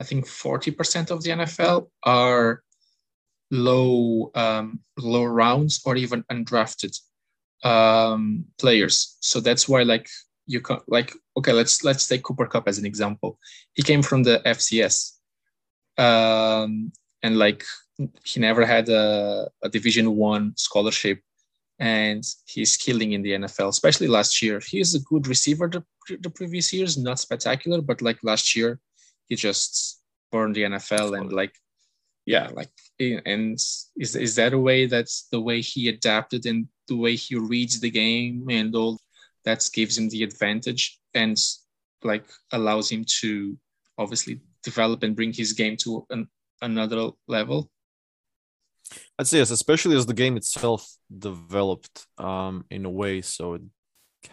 i 0.00 0.04
think 0.04 0.26
40% 0.26 1.10
of 1.12 1.22
the 1.22 1.30
nfl 1.30 1.88
are 2.02 2.62
low 3.50 4.30
um, 4.34 4.80
low 4.98 5.24
rounds 5.24 5.80
or 5.84 5.96
even 5.96 6.22
undrafted 6.30 6.98
um, 7.64 8.44
players. 8.58 9.16
So 9.20 9.40
that's 9.40 9.68
why 9.68 9.82
like 9.82 10.08
you 10.46 10.60
can 10.60 10.78
like 10.86 11.12
okay 11.36 11.52
let's 11.52 11.84
let's 11.84 12.06
take 12.06 12.22
cooper 12.22 12.46
kupp 12.46 12.68
as 12.68 12.78
an 12.78 12.86
example. 12.86 13.38
He 13.74 13.82
came 13.82 14.02
from 14.02 14.22
the 14.22 14.40
fcs 14.46 15.17
um, 15.98 16.92
and 17.22 17.38
like 17.38 17.64
he 18.24 18.40
never 18.40 18.64
had 18.64 18.88
a, 18.88 19.48
a 19.62 19.68
division 19.68 20.14
one 20.16 20.54
scholarship 20.56 21.20
and 21.80 22.24
he's 22.46 22.76
killing 22.76 23.12
in 23.12 23.22
the 23.22 23.32
NFL, 23.32 23.68
especially 23.68 24.08
last 24.08 24.42
year. 24.42 24.60
He 24.64 24.80
is 24.80 24.94
a 24.94 25.00
good 25.00 25.26
receiver 25.26 25.68
the, 25.68 25.84
the 26.20 26.30
previous 26.30 26.72
years, 26.72 26.96
not 26.96 27.20
spectacular, 27.20 27.80
but 27.80 28.02
like 28.02 28.18
last 28.22 28.56
year, 28.56 28.80
he 29.26 29.36
just 29.36 30.00
burned 30.32 30.56
the 30.56 30.62
NFL 30.62 31.18
and 31.18 31.32
like, 31.32 31.54
yeah, 32.26 32.48
like, 32.52 32.70
and 33.00 33.54
is 33.54 33.90
is 33.96 34.34
that 34.34 34.52
a 34.52 34.58
way 34.58 34.86
that's 34.86 35.28
the 35.30 35.40
way 35.40 35.60
he 35.60 35.88
adapted 35.88 36.46
and 36.46 36.66
the 36.88 36.96
way 36.96 37.14
he 37.14 37.36
reads 37.36 37.80
the 37.80 37.90
game 37.90 38.46
and 38.50 38.74
all 38.74 38.98
that 39.44 39.66
gives 39.72 39.96
him 39.96 40.08
the 40.08 40.22
advantage 40.24 40.98
and 41.14 41.38
like 42.02 42.26
allows 42.52 42.90
him 42.90 43.04
to 43.20 43.56
obviously 43.96 44.40
develop 44.62 45.02
and 45.02 45.16
bring 45.16 45.32
his 45.32 45.52
game 45.52 45.76
to 45.76 46.06
an, 46.10 46.28
another 46.62 47.10
level 47.26 47.70
I'd 49.18 49.26
say 49.26 49.38
yes, 49.38 49.50
especially 49.50 49.96
as 49.96 50.06
the 50.06 50.14
game 50.14 50.36
itself 50.36 50.96
developed 51.16 52.06
um, 52.16 52.64
in 52.70 52.84
a 52.84 52.90
way, 52.90 53.20
so 53.20 53.54
it 53.54 53.62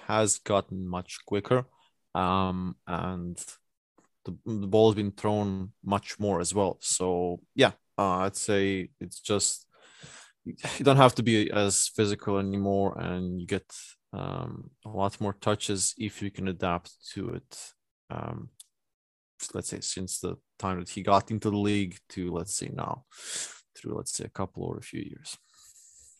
has 0.08 0.40
gotten 0.40 0.88
much 0.88 1.18
quicker, 1.26 1.66
um, 2.14 2.76
and 2.88 3.38
the, 4.24 4.38
the 4.46 4.68
ball 4.68 4.90
has 4.90 4.96
been 4.96 5.12
thrown 5.12 5.72
much 5.84 6.20
more 6.20 6.40
as 6.40 6.54
well. 6.54 6.78
So 6.82 7.42
yeah, 7.56 7.72
uh, 7.98 8.20
I'd 8.20 8.36
say 8.36 8.90
it's 9.00 9.20
just 9.20 9.68
you 10.46 10.86
don't 10.86 10.98
have 10.98 11.16
to 11.16 11.24
be 11.24 11.52
as 11.52 11.88
physical 11.96 12.38
anymore, 12.38 12.98
and 13.00 13.40
you 13.40 13.48
get 13.48 13.70
um, 14.14 14.70
a 14.86 14.90
lot 14.90 15.20
more 15.20 15.34
touches 15.34 15.94
if 15.98 16.22
you 16.22 16.32
can 16.32 16.48
adapt 16.48 16.92
to 17.14 17.30
it. 17.30 17.72
Um, 18.10 18.50
let's 19.54 19.70
say 19.70 19.80
since 19.82 20.20
the 20.20 20.36
time 20.58 20.80
that 20.80 20.90
he 20.90 21.02
got 21.02 21.32
into 21.32 21.50
the 21.50 21.58
league 21.58 21.98
to 22.10 22.32
let's 22.32 22.56
say 22.56 22.70
now 22.74 23.06
through 23.76 23.96
let's 23.96 24.16
say 24.16 24.26
a 24.26 24.30
couple 24.30 24.64
or 24.64 24.78
a 24.78 24.82
few 24.82 25.02
years. 25.02 25.38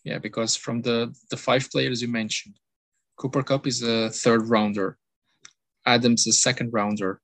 Yeah 0.04 0.18
because 0.18 0.54
from 0.54 0.82
the 0.82 1.14
the 1.30 1.36
five 1.36 1.68
players 1.70 2.00
you 2.02 2.08
mentioned 2.08 2.54
cooper 3.16 3.42
kupp 3.42 3.66
is 3.66 3.82
a 3.82 4.10
third 4.10 4.48
rounder. 4.48 4.98
Adams 5.84 6.26
is 6.26 6.36
a 6.36 6.40
second 6.40 6.72
rounder. 6.72 7.20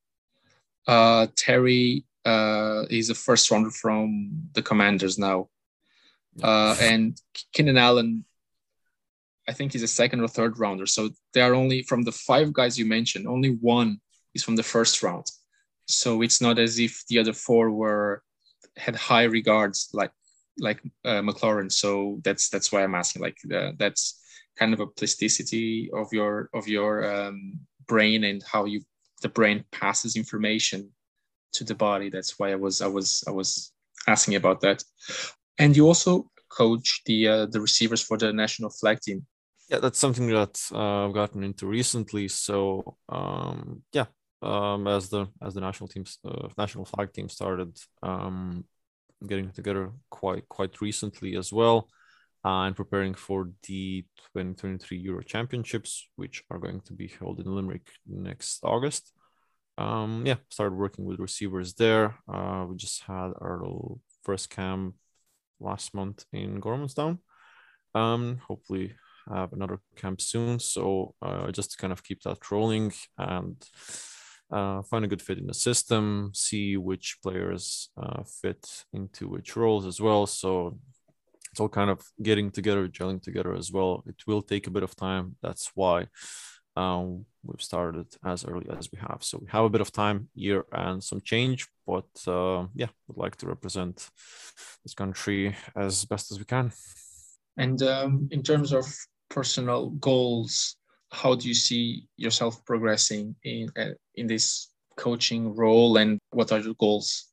Uh, 0.87 1.27
terry 1.37 2.05
uh, 2.25 2.85
is 2.91 3.11
a 3.11 3.15
first 3.15 3.51
rounder 3.51 3.71
from 3.71 4.31
the 4.55 4.63
commanders 4.63 5.19
now. 5.19 5.49
Uh, 6.43 6.75
and 6.81 7.21
keenan 7.53 7.77
allen 7.77 8.25
i 9.47 9.53
think 9.53 9.73
he's 9.73 9.83
a 9.83 9.89
second 9.89 10.21
or 10.21 10.29
third 10.29 10.59
rounder. 10.59 10.87
So 10.87 11.11
they 11.35 11.43
are 11.43 11.55
only 11.55 11.83
from 11.83 12.03
the 12.03 12.13
five 12.13 12.53
guys 12.53 12.79
you 12.79 12.87
mentioned 12.87 13.27
only 13.27 13.51
one 13.51 14.01
is 14.35 14.43
from 14.43 14.57
the 14.57 14.63
first 14.63 15.03
round 15.03 15.27
so 15.87 16.23
it's 16.23 16.41
not 16.41 16.59
as 16.59 16.79
if 16.79 17.05
the 17.09 17.19
other 17.19 17.33
four 17.33 17.71
were 17.71 18.23
had 18.77 18.97
high 18.97 19.25
regards 19.25 19.91
like 19.93 20.13
like 20.59 20.81
uh, 21.05 21.21
McLaurin. 21.21 21.71
So 21.71 22.21
that's 22.25 22.49
that's 22.49 22.73
why 22.73 22.83
I'm 22.83 22.95
asking. 22.95 23.23
Like 23.23 23.39
uh, 23.53 23.73
that's 23.79 24.21
kind 24.59 24.73
of 24.73 24.81
a 24.81 24.87
plasticity 24.87 25.91
of 25.95 26.13
your 26.13 26.49
of 26.55 26.69
your 26.69 27.05
um, 27.13 27.59
brain 27.87 28.25
and 28.25 28.43
how 28.43 28.65
you 28.65 28.83
the 29.23 29.29
brain 29.29 29.65
passes 29.73 30.17
information 30.17 30.91
to 31.53 31.65
the 31.65 31.75
body. 31.75 32.11
That's 32.11 32.39
why 32.39 32.53
I 32.53 32.57
was 32.57 32.81
I 32.81 32.87
was 32.87 33.25
I 33.27 33.31
was 33.31 33.73
asking 34.07 34.37
about 34.37 34.61
that. 34.61 34.83
And 35.59 35.77
you 35.77 35.87
also 35.87 36.31
coach 36.49 37.03
the 37.07 37.29
uh, 37.29 37.47
the 37.47 37.61
receivers 37.61 38.03
for 38.03 38.19
the 38.19 38.33
national 38.33 38.71
flag 38.71 39.01
team. 39.01 39.27
Yeah, 39.69 39.79
that's 39.79 39.99
something 39.99 40.29
that 40.29 40.61
uh, 40.73 41.07
I've 41.07 41.15
gotten 41.15 41.43
into 41.43 41.67
recently. 41.67 42.29
So 42.29 42.97
um, 43.09 43.83
yeah, 43.93 44.07
um, 44.43 44.87
as 44.87 45.09
the 45.09 45.27
as 45.41 45.55
the 45.55 45.61
national 45.61 45.89
teams 45.89 46.19
uh, 46.25 46.49
national 46.59 46.85
flag 46.85 47.13
team 47.13 47.29
started, 47.29 47.77
um, 48.03 48.65
getting 49.27 49.51
together 49.51 49.93
quite 50.11 50.49
quite 50.49 50.81
recently 50.81 51.37
as 51.37 51.53
well 51.53 51.89
uh, 52.45 52.63
and 52.63 52.77
preparing 52.77 53.15
for 53.15 53.51
the 53.69 54.03
2023 54.35 54.99
Euro 54.99 55.23
Championships, 55.23 56.09
which 56.17 56.43
are 56.51 56.59
going 56.59 56.81
to 56.83 56.93
be 56.93 57.09
held 57.09 57.41
in 57.41 57.55
Limerick 57.55 57.89
next 58.07 58.61
August. 58.65 59.13
Um, 59.79 60.25
yeah, 60.27 60.37
started 60.51 60.75
working 60.75 61.05
with 61.05 61.21
receivers 61.21 61.75
there. 61.75 62.17
Uh, 62.29 62.67
we 62.69 62.77
just 62.77 63.03
had 63.03 63.33
our 63.41 63.63
first 64.25 64.51
camp 64.51 64.97
last 65.61 65.95
month 65.95 66.25
in 66.33 66.61
Gormanston. 66.61 67.19
Um, 67.95 68.41
hopefully 68.49 68.95
have 69.33 69.53
another 69.53 69.79
camp 69.97 70.21
soon. 70.21 70.59
So 70.59 71.15
uh, 71.23 71.53
just 71.53 71.73
to 71.73 71.77
kind 71.77 71.93
of 71.93 72.03
keep 72.03 72.23
that 72.23 72.51
rolling 72.51 72.93
and 73.17 73.57
uh, 74.53 74.83
find 74.83 75.05
a 75.05 75.09
good 75.09 75.23
fit 75.23 75.39
in 75.39 75.47
the 75.47 75.55
system, 75.55 76.31
see 76.35 76.77
which 76.77 77.19
players 77.23 77.91
uh, 78.01 78.23
fit 78.25 78.85
into 78.93 79.29
which 79.29 79.57
roles 79.57 79.87
as 79.87 80.01
well. 80.01 80.27
So 80.27 80.79
it's 81.51 81.61
all 81.61 81.69
kind 81.69 81.91
of 81.91 82.01
getting 82.23 82.51
together, 82.51 82.89
gelling 82.89 83.23
together 83.23 83.55
as 83.55 83.73
well. 83.73 84.03
It 84.07 84.23
will 84.27 84.43
take 84.43 84.67
a 84.67 84.71
bit 84.71 84.83
of 84.83 84.95
time. 84.95 85.37
That's 85.43 85.71
why 85.75 86.07
um, 86.77 87.27
we've 87.43 87.63
started 87.63 88.07
as 88.25 88.45
early 88.45 88.67
as 88.77 88.91
we 88.93 88.99
have. 89.01 89.19
So 89.21 89.39
we 89.39 89.49
have 89.51 89.65
a 89.65 89.71
bit 89.71 89.81
of 89.81 89.93
time 89.93 90.29
here 90.35 90.65
and 90.73 91.03
some 91.03 91.21
change, 91.21 91.67
but 91.87 92.09
uh, 92.27 92.67
yeah, 92.75 92.89
would 93.09 93.17
like 93.17 93.37
to 93.37 93.47
represent 93.47 94.09
this 94.83 94.95
country 94.95 95.57
as 95.77 96.05
best 96.05 96.31
as 96.31 96.39
we 96.39 96.45
can. 96.45 96.73
And 97.57 97.83
um, 97.83 98.29
in 98.31 98.43
terms 98.43 98.73
of 98.73 98.87
personal 99.29 99.91
goals, 99.91 100.77
how 101.13 101.35
do 101.35 101.47
you 101.47 101.55
see 101.55 102.07
yourself 102.17 102.65
progressing 102.65 103.37
in 103.45 103.71
uh, 103.77 103.95
in 104.15 104.27
this 104.27 104.69
coaching 104.97 105.55
role 105.55 105.97
and 105.99 106.19
what 106.31 106.51
are 106.53 106.59
your 106.59 106.75
goals? 106.75 107.29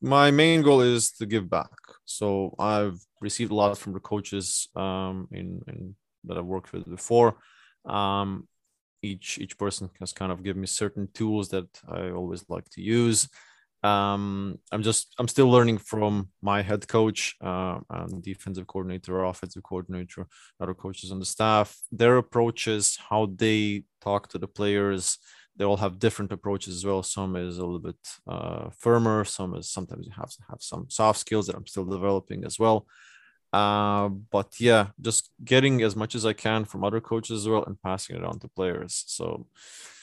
My 0.00 0.30
main 0.30 0.62
goal 0.62 0.80
is 0.80 1.12
to 1.12 1.26
give 1.26 1.50
back. 1.50 1.70
So 2.04 2.54
i've 2.58 2.98
received 3.20 3.52
a 3.52 3.54
lot 3.54 3.78
from 3.78 3.92
the 3.92 4.00
coaches 4.00 4.68
um, 4.74 5.28
in, 5.32 5.60
in 5.68 5.94
that 6.24 6.38
i've 6.38 6.52
worked 6.54 6.72
with 6.72 6.88
before. 6.88 7.36
Um, 7.84 8.48
each 9.02 9.38
each 9.38 9.58
person 9.58 9.90
has 9.98 10.12
kind 10.12 10.30
of 10.30 10.44
given 10.44 10.60
me 10.60 10.68
certain 10.68 11.08
tools 11.12 11.48
that 11.48 11.66
i 11.88 12.10
always 12.10 12.44
like 12.48 12.68
to 12.70 12.80
use 12.80 13.28
um, 13.82 14.58
I'm 14.70 14.82
just 14.82 15.14
I'm 15.18 15.28
still 15.28 15.50
learning 15.50 15.78
from 15.78 16.28
my 16.40 16.62
head 16.62 16.86
coach 16.86 17.34
uh, 17.40 17.80
and 17.90 18.22
defensive 18.22 18.66
coordinator, 18.66 19.24
offensive 19.24 19.62
coordinator, 19.62 20.26
other 20.60 20.74
coaches 20.74 21.10
on 21.10 21.18
the 21.18 21.26
staff, 21.26 21.76
their 21.90 22.16
approaches, 22.16 22.98
how 23.08 23.26
they 23.34 23.84
talk 24.00 24.28
to 24.28 24.38
the 24.38 24.46
players, 24.46 25.18
they 25.56 25.64
all 25.64 25.76
have 25.76 25.98
different 25.98 26.32
approaches 26.32 26.76
as 26.76 26.84
well. 26.84 27.02
Some 27.02 27.36
is 27.36 27.58
a 27.58 27.64
little 27.64 27.78
bit 27.78 27.96
uh, 28.26 28.70
firmer. 28.78 29.24
Some 29.24 29.54
is 29.54 29.70
sometimes 29.70 30.06
you 30.06 30.12
have 30.16 30.30
to 30.30 30.42
have 30.48 30.62
some 30.62 30.86
soft 30.88 31.20
skills 31.20 31.46
that 31.46 31.56
I'm 31.56 31.66
still 31.66 31.84
developing 31.84 32.44
as 32.44 32.58
well. 32.58 32.86
Uh, 33.52 34.08
but 34.08 34.58
yeah, 34.58 34.88
just 35.00 35.28
getting 35.44 35.82
as 35.82 35.94
much 35.94 36.14
as 36.14 36.24
I 36.24 36.32
can 36.32 36.64
from 36.64 36.84
other 36.84 37.00
coaches 37.00 37.42
as 37.42 37.48
well 37.48 37.64
and 37.64 37.80
passing 37.82 38.16
it 38.16 38.24
on 38.24 38.38
to 38.40 38.48
players. 38.48 39.04
So 39.06 39.46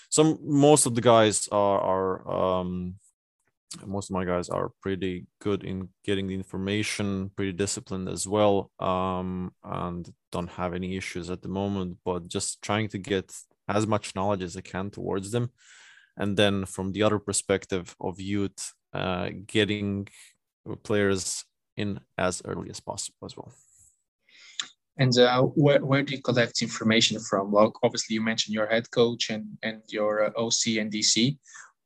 some 0.09 0.37
most 0.43 0.85
of 0.85 0.93
the 0.93 1.01
guys 1.01 1.47
are 1.51 1.79
are 1.79 2.59
um, 2.59 2.95
most 3.85 4.09
of 4.09 4.15
my 4.15 4.25
guys 4.25 4.49
are 4.49 4.71
pretty 4.81 5.27
good 5.39 5.63
in 5.63 5.89
getting 6.03 6.27
the 6.27 6.33
information, 6.33 7.31
pretty 7.35 7.53
disciplined 7.53 8.09
as 8.09 8.27
well, 8.27 8.71
um, 8.79 9.51
and 9.63 10.11
don't 10.31 10.49
have 10.49 10.73
any 10.73 10.97
issues 10.97 11.29
at 11.29 11.41
the 11.41 11.49
moment. 11.49 11.97
But 12.03 12.27
just 12.27 12.61
trying 12.61 12.89
to 12.89 12.97
get 12.97 13.35
as 13.67 13.85
much 13.85 14.15
knowledge 14.15 14.43
as 14.43 14.57
I 14.57 14.61
can 14.61 14.89
towards 14.89 15.31
them, 15.31 15.51
and 16.17 16.35
then 16.35 16.65
from 16.65 16.91
the 16.91 17.03
other 17.03 17.19
perspective 17.19 17.95
of 18.01 18.19
youth, 18.19 18.73
uh, 18.93 19.29
getting 19.45 20.07
players 20.83 21.45
in 21.77 21.99
as 22.17 22.41
early 22.45 22.69
as 22.69 22.79
possible 22.79 23.25
as 23.25 23.37
well. 23.37 23.53
And 24.97 25.17
uh, 25.17 25.43
where, 25.43 25.83
where 25.83 26.03
do 26.03 26.13
you 26.13 26.21
collect 26.21 26.61
information 26.61 27.19
from? 27.19 27.51
Well, 27.51 27.71
obviously 27.83 28.15
you 28.15 28.21
mentioned 28.21 28.53
your 28.53 28.67
head 28.67 28.91
coach 28.91 29.29
and, 29.29 29.45
and 29.63 29.81
your 29.87 30.25
uh, 30.25 30.31
OC 30.35 30.77
and 30.79 30.91
DC, 30.91 31.37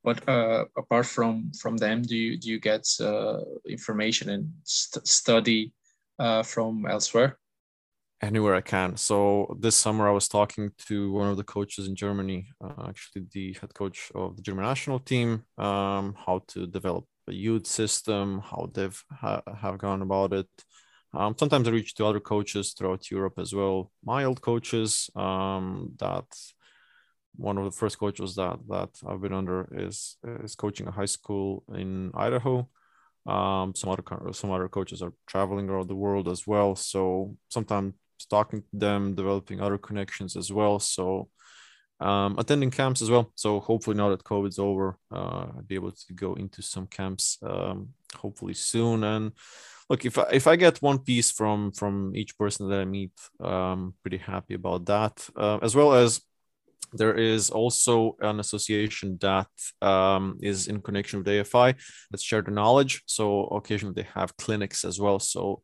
but 0.04 0.28
uh, 0.28 0.66
apart 0.76 1.06
from 1.06 1.50
from 1.60 1.76
them, 1.76 2.02
do 2.02 2.16
you 2.16 2.36
do 2.36 2.50
you 2.50 2.60
get 2.60 2.86
uh, 3.00 3.40
information 3.66 4.28
and 4.28 4.52
st- 4.62 5.06
study 5.08 5.72
uh, 6.18 6.42
from 6.42 6.86
elsewhere? 6.86 7.38
Anywhere 8.22 8.54
I 8.54 8.60
can. 8.60 8.96
So 8.96 9.56
this 9.60 9.76
summer 9.76 10.08
I 10.08 10.12
was 10.12 10.28
talking 10.28 10.70
to 10.86 11.12
one 11.12 11.30
of 11.30 11.36
the 11.36 11.44
coaches 11.44 11.88
in 11.88 11.96
Germany, 11.96 12.48
uh, 12.62 12.88
actually 12.88 13.26
the 13.32 13.56
head 13.60 13.74
coach 13.74 14.12
of 14.14 14.36
the 14.36 14.42
German 14.42 14.64
national 14.64 15.00
team, 15.00 15.44
um, 15.58 16.14
how 16.26 16.42
to 16.48 16.66
develop 16.66 17.04
a 17.28 17.32
youth 17.32 17.66
system, 17.66 18.40
how 18.40 18.70
they've 18.72 19.02
ha- 19.10 19.42
have 19.60 19.78
gone 19.78 20.02
about 20.02 20.32
it. 20.32 20.48
Um, 21.12 21.34
sometimes 21.38 21.68
I 21.68 21.70
reach 21.70 21.94
to 21.94 22.06
other 22.06 22.20
coaches 22.20 22.72
throughout 22.72 23.10
Europe 23.10 23.38
as 23.38 23.54
well. 23.54 23.92
My 24.04 24.24
old 24.24 24.40
coaches, 24.40 25.10
um, 25.14 25.92
that 25.98 26.26
one 27.36 27.58
of 27.58 27.64
the 27.64 27.70
first 27.70 27.98
coaches 27.98 28.34
that 28.36 28.58
that 28.68 28.90
I've 29.06 29.20
been 29.20 29.32
under 29.32 29.68
is 29.72 30.16
is 30.44 30.54
coaching 30.54 30.86
a 30.86 30.92
high 30.92 31.06
school 31.06 31.64
in 31.74 32.10
Idaho. 32.14 32.68
Um, 33.26 33.74
some 33.74 33.90
other 33.90 34.32
some 34.32 34.50
other 34.50 34.68
coaches 34.68 35.02
are 35.02 35.12
traveling 35.26 35.68
around 35.68 35.88
the 35.88 35.94
world 35.96 36.28
as 36.28 36.46
well. 36.46 36.76
So 36.76 37.36
sometimes 37.48 37.94
talking 38.30 38.62
to 38.62 38.76
them, 38.78 39.14
developing 39.14 39.60
other 39.60 39.78
connections 39.78 40.36
as 40.36 40.52
well. 40.52 40.78
So 40.78 41.28
um, 42.00 42.36
attending 42.38 42.70
camps 42.70 43.02
as 43.02 43.10
well. 43.10 43.32
So 43.34 43.60
hopefully 43.60 43.96
now 43.96 44.10
that 44.10 44.24
COVID's 44.24 44.58
over, 44.58 44.98
uh, 45.12 45.46
I'll 45.56 45.64
be 45.66 45.74
able 45.74 45.92
to 45.92 46.12
go 46.14 46.34
into 46.34 46.62
some 46.62 46.86
camps 46.86 47.38
um, 47.42 47.90
hopefully 48.14 48.54
soon. 48.54 49.04
And 49.04 49.32
look, 49.88 50.04
if 50.04 50.18
I, 50.18 50.26
if 50.32 50.46
I 50.46 50.56
get 50.56 50.82
one 50.82 50.98
piece 50.98 51.30
from 51.30 51.72
from 51.72 52.14
each 52.14 52.36
person 52.36 52.68
that 52.68 52.80
I 52.80 52.84
meet, 52.84 53.12
um, 53.40 53.94
pretty 54.02 54.18
happy 54.18 54.54
about 54.54 54.86
that. 54.86 55.26
Uh, 55.36 55.58
as 55.62 55.74
well 55.74 55.94
as 55.94 56.20
there 56.94 57.14
is 57.14 57.50
also 57.50 58.16
an 58.20 58.40
association 58.40 59.18
that 59.20 59.48
um, 59.82 60.38
is 60.40 60.68
in 60.68 60.80
connection 60.80 61.18
with 61.18 61.26
AFI 61.26 61.74
that 62.10 62.20
share 62.20 62.42
the 62.42 62.50
knowledge. 62.50 63.02
So 63.06 63.46
occasionally 63.46 63.94
they 63.94 64.08
have 64.14 64.36
clinics 64.36 64.84
as 64.84 65.00
well. 65.00 65.18
So 65.18 65.62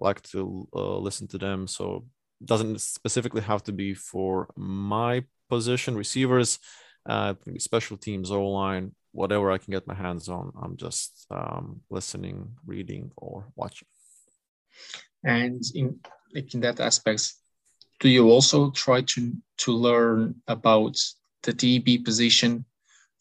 I 0.00 0.04
like 0.04 0.22
to 0.30 0.68
uh, 0.74 0.98
listen 0.98 1.28
to 1.28 1.38
them. 1.38 1.66
So 1.66 2.06
doesn't 2.44 2.80
specifically 2.80 3.42
have 3.42 3.62
to 3.64 3.72
be 3.72 3.94
for 3.94 4.48
my 4.56 5.24
position, 5.48 5.96
receivers, 5.96 6.58
uh, 7.08 7.34
special 7.58 7.96
teams, 7.96 8.30
O 8.30 8.48
line, 8.48 8.94
whatever 9.12 9.50
I 9.50 9.58
can 9.58 9.70
get 9.72 9.86
my 9.86 9.94
hands 9.94 10.28
on. 10.28 10.52
I'm 10.60 10.76
just 10.76 11.26
um, 11.30 11.80
listening, 11.90 12.56
reading, 12.66 13.10
or 13.16 13.46
watching. 13.54 13.88
And 15.24 15.62
in 15.74 16.00
like 16.34 16.54
in 16.54 16.60
that 16.60 16.80
aspect, 16.80 17.32
do 18.02 18.08
you 18.08 18.28
also 18.30 18.70
try 18.72 19.00
to 19.00 19.32
to 19.58 19.72
learn 19.72 20.34
about 20.48 20.98
the 21.44 21.52
DB 21.52 22.04
position 22.04 22.64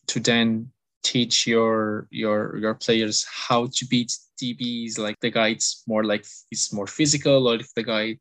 to 0.08 0.20
then 0.20 0.72
teach 1.04 1.46
your 1.46 2.08
your 2.10 2.58
your 2.58 2.74
players 2.74 3.24
how 3.30 3.68
to 3.76 3.86
beat 3.86 4.12
DBs? 4.42 4.98
Like 4.98 5.20
the 5.22 5.30
guy 5.30 5.50
it's 5.50 5.84
more 5.88 6.04
like 6.04 6.26
it's 6.50 6.74
more 6.74 6.88
physical, 6.88 7.48
or 7.48 7.56
if 7.56 7.72
the 7.76 7.84
guy 7.84 8.18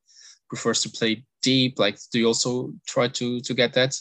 prefers 0.51 0.83
to 0.83 0.91
play 0.91 1.25
deep, 1.41 1.79
like 1.79 1.99
do 2.13 2.19
you 2.19 2.27
also 2.27 2.73
try 2.87 3.09
to 3.09 3.41
to 3.41 3.55
get 3.55 3.73
that? 3.73 3.97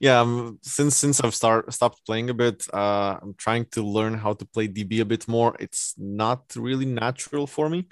yeah 0.00 0.18
um, 0.20 0.58
since 0.62 0.96
since 0.96 1.20
i've 1.20 1.34
start 1.34 1.72
stopped 1.72 2.04
playing 2.04 2.28
a 2.30 2.34
bit 2.34 2.66
uh, 2.74 3.16
i'm 3.22 3.34
trying 3.34 3.64
to 3.70 3.80
learn 3.80 4.14
how 4.14 4.32
to 4.32 4.44
play 4.44 4.66
db 4.66 5.00
a 5.00 5.04
bit 5.04 5.28
more 5.28 5.54
it's 5.60 5.94
not 5.96 6.42
really 6.56 6.84
natural 6.84 7.46
for 7.46 7.68
me 7.68 7.86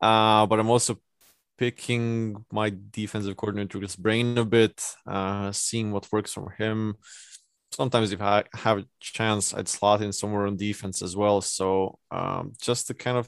uh, 0.00 0.46
but 0.46 0.58
i'm 0.58 0.70
also 0.70 0.96
picking 1.60 2.42
my 2.50 2.72
defensive 2.90 3.36
coordinator's 3.36 3.94
brain 3.94 4.38
a 4.38 4.44
bit 4.46 4.82
uh, 5.06 5.52
seeing 5.52 5.92
what 5.92 6.10
works 6.10 6.32
for 6.32 6.50
him. 6.58 6.96
Sometimes 7.70 8.10
if 8.12 8.20
i 8.20 8.42
have 8.54 8.78
a 8.78 8.86
chance 8.98 9.54
i'd 9.54 9.68
slot 9.68 10.02
in 10.02 10.12
somewhere 10.12 10.46
on 10.46 10.56
defense 10.56 11.02
as 11.02 11.14
well. 11.14 11.42
So 11.42 11.98
um, 12.10 12.54
just 12.60 12.86
to 12.86 12.94
kind 12.94 13.18
of 13.18 13.26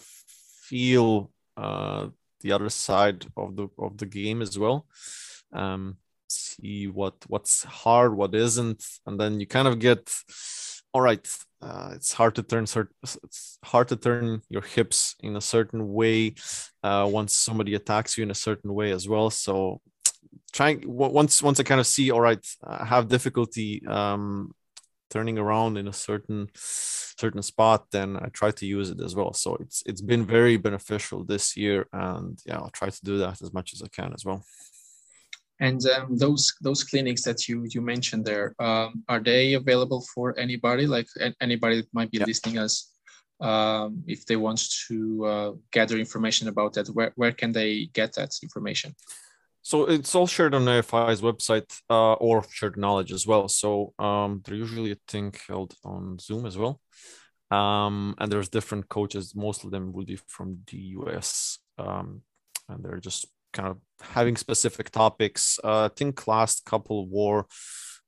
feel 0.68 1.30
uh, 1.58 2.08
the 2.40 2.52
other 2.52 2.70
side 2.70 3.26
of 3.36 3.54
the 3.56 3.68
of 3.78 3.98
the 3.98 4.06
game 4.06 4.40
as 4.40 4.58
well. 4.58 4.86
Um, 5.52 5.98
see 6.28 6.86
what 6.86 7.14
what's 7.28 7.64
hard, 7.64 8.16
what 8.16 8.34
isn't, 8.34 8.82
and 9.06 9.20
then 9.20 9.40
you 9.40 9.46
kind 9.46 9.68
of 9.68 9.78
get, 9.78 10.10
all 10.92 11.00
right, 11.00 11.26
uh, 11.62 11.90
it's 11.94 12.12
hard 12.12 12.34
to 12.34 12.42
turn 12.42 12.64
it's 12.64 13.58
hard 13.64 13.88
to 13.88 13.96
turn 13.96 14.42
your 14.48 14.62
hips 14.62 15.14
in 15.20 15.36
a 15.36 15.40
certain 15.40 15.92
way 15.92 16.34
uh, 16.82 17.08
once 17.10 17.32
somebody 17.32 17.74
attacks 17.74 18.18
you 18.18 18.22
in 18.24 18.30
a 18.30 18.34
certain 18.34 18.74
way 18.74 18.90
as 18.90 19.08
well. 19.08 19.30
So 19.30 19.80
trying 20.52 20.82
once 20.86 21.42
once 21.42 21.60
I 21.60 21.62
kind 21.62 21.80
of 21.80 21.86
see, 21.86 22.10
all 22.10 22.20
right, 22.20 22.44
I 22.64 22.84
have 22.84 23.08
difficulty 23.08 23.82
um, 23.86 24.52
turning 25.10 25.38
around 25.38 25.78
in 25.78 25.88
a 25.88 25.92
certain 25.92 26.48
certain 26.54 27.42
spot, 27.42 27.86
then 27.92 28.16
I 28.16 28.28
try 28.28 28.50
to 28.50 28.66
use 28.66 28.90
it 28.90 29.00
as 29.00 29.14
well. 29.14 29.32
So 29.32 29.56
it's 29.56 29.82
it's 29.86 30.02
been 30.02 30.26
very 30.26 30.56
beneficial 30.56 31.24
this 31.24 31.56
year, 31.56 31.86
and 31.92 32.38
yeah, 32.44 32.56
I'll 32.56 32.70
try 32.70 32.90
to 32.90 33.04
do 33.04 33.18
that 33.18 33.40
as 33.40 33.52
much 33.52 33.72
as 33.72 33.82
I 33.82 33.88
can 33.88 34.12
as 34.12 34.24
well. 34.24 34.44
And 35.62 35.80
um, 35.86 36.16
those 36.18 36.52
those 36.60 36.82
clinics 36.82 37.22
that 37.22 37.48
you 37.48 37.64
you 37.70 37.80
mentioned 37.80 38.24
there, 38.24 38.52
um, 38.58 39.04
are 39.08 39.20
they 39.20 39.54
available 39.54 40.04
for 40.12 40.36
anybody? 40.36 40.88
Like 40.88 41.06
anybody 41.40 41.76
that 41.76 41.94
might 41.94 42.10
be 42.10 42.18
yeah. 42.18 42.24
listening 42.26 42.58
us, 42.58 42.90
um, 43.40 44.02
if 44.08 44.26
they 44.26 44.34
want 44.34 44.60
to 44.88 45.24
uh, 45.24 45.52
gather 45.70 45.98
information 45.98 46.48
about 46.48 46.72
that, 46.74 46.88
where 46.88 47.12
where 47.14 47.30
can 47.30 47.52
they 47.52 47.86
get 47.92 48.12
that 48.14 48.30
information? 48.42 48.96
So 49.62 49.84
it's 49.88 50.16
all 50.16 50.26
shared 50.26 50.54
on 50.54 50.64
AFI's 50.64 51.20
website 51.20 51.70
uh, 51.88 52.14
or 52.14 52.44
shared 52.50 52.76
knowledge 52.76 53.12
as 53.12 53.24
well. 53.24 53.46
So 53.46 53.94
um, 54.00 54.42
they're 54.44 54.56
usually 54.56 54.90
a 54.90 54.98
thing 55.06 55.32
held 55.46 55.74
on 55.84 56.18
Zoom 56.18 56.44
as 56.44 56.58
well. 56.58 56.80
Um, 57.52 58.16
and 58.18 58.32
there's 58.32 58.48
different 58.48 58.88
coaches. 58.88 59.36
Most 59.36 59.62
of 59.62 59.70
them 59.70 59.92
will 59.92 60.06
be 60.06 60.18
from 60.26 60.58
the 60.66 60.78
US, 60.98 61.58
um, 61.78 62.22
and 62.68 62.84
they're 62.84 62.98
just 62.98 63.26
kind 63.52 63.68
of 63.68 63.78
having 64.00 64.36
specific 64.36 64.90
topics. 64.90 65.58
Uh, 65.62 65.84
I 65.84 65.90
think 65.94 66.26
last 66.26 66.64
couple 66.64 67.08
were 67.08 67.46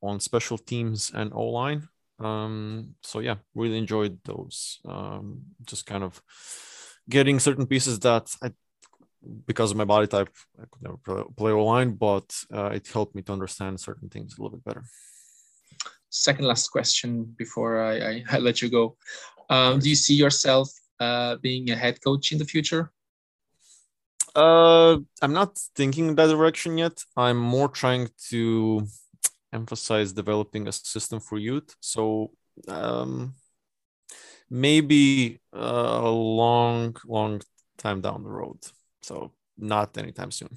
on 0.03 0.21
special 0.21 0.59
teams 0.59 1.13
and 1.15 1.33
O 1.33 1.45
line. 1.51 1.89
Um, 2.19 2.95
so 3.03 3.21
yeah, 3.21 3.37
really 3.55 3.79
enjoyed 3.79 4.19
those. 4.25 4.81
Um, 4.85 5.43
just 5.65 5.87
kind 5.87 6.05
of 6.05 6.21
getting 7.09 7.41
certain 7.41 7.67
pieces 7.67 7.99
that 8.01 8.35
I, 8.43 8.53
because 9.47 9.71
of 9.71 9.77
my 9.77 9.85
body 9.85 10.07
type, 10.07 10.31
I 10.61 10.65
could 10.71 10.83
never 10.83 11.25
play, 11.37 11.53
O 11.53 11.65
line, 11.65 11.93
but 11.93 12.35
uh, 12.53 12.71
it 12.75 12.87
helped 12.89 13.15
me 13.15 13.23
to 13.23 13.33
understand 13.33 13.81
certain 13.81 14.09
things 14.09 14.37
a 14.39 14.43
little 14.43 14.57
bit 14.57 14.65
better. 14.65 14.85
Second 16.11 16.47
last 16.47 16.69
question 16.69 17.35
before 17.37 17.83
I, 17.83 17.99
I, 17.99 18.25
I 18.31 18.39
let 18.39 18.63
you 18.63 18.69
go. 18.69 18.97
Um, 19.51 19.81
do 19.81 19.89
you 19.89 19.97
see 19.97 20.15
yourself 20.15 20.71
uh, 21.01 21.37
being 21.37 21.71
a 21.71 21.77
head 21.77 22.01
coach 22.03 22.33
in 22.33 22.39
the 22.39 22.45
future? 22.45 22.93
Uh, 24.35 24.99
I'm 25.23 25.33
not 25.33 25.57
thinking 25.77 26.15
that 26.17 26.27
direction 26.27 26.77
yet. 26.77 27.05
I'm 27.17 27.39
more 27.39 27.69
trying 27.69 28.09
to 28.31 28.87
emphasize 29.53 30.13
developing 30.13 30.67
a 30.67 30.73
system 30.73 31.21
for 31.21 31.39
youth. 31.39 31.75
So 31.81 32.33
um, 32.67 33.35
maybe 34.51 35.41
a 35.53 36.11
long, 36.11 36.97
long 37.07 37.43
time 37.79 38.01
down 38.01 38.25
the 38.25 38.31
road. 38.31 38.59
So 39.03 39.33
not 39.57 39.97
anytime 39.97 40.33
soon. 40.33 40.51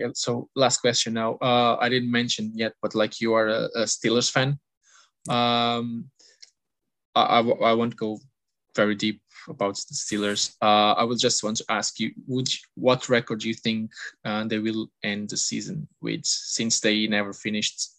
Okay, 0.00 0.12
so 0.14 0.48
last 0.54 0.78
question 0.78 1.14
now. 1.14 1.34
Uh, 1.42 1.76
I 1.80 1.88
didn't 1.88 2.10
mention 2.10 2.52
yet, 2.54 2.72
but 2.80 2.94
like 2.94 3.20
you 3.20 3.34
are 3.34 3.48
a, 3.48 3.64
a 3.74 3.84
Steelers 3.84 4.30
fan. 4.30 4.58
Um, 5.28 6.10
I, 7.14 7.40
I, 7.40 7.40
I 7.40 7.72
won't 7.74 7.96
go 7.96 8.18
very 8.74 8.94
deep 8.94 9.20
about 9.48 9.76
the 9.76 9.94
Steelers. 9.94 10.56
Uh, 10.60 10.92
I 10.92 11.04
would 11.04 11.18
just 11.18 11.42
want 11.42 11.56
to 11.58 11.64
ask 11.68 11.98
you, 12.00 12.12
would 12.26 12.52
you, 12.52 12.60
what 12.74 13.08
record 13.08 13.40
do 13.40 13.48
you 13.48 13.54
think 13.54 13.90
uh, 14.24 14.44
they 14.44 14.58
will 14.58 14.88
end 15.02 15.30
the 15.30 15.36
season 15.36 15.88
with, 16.00 16.24
since 16.24 16.80
they 16.80 17.06
never 17.06 17.32
finished 17.32 17.90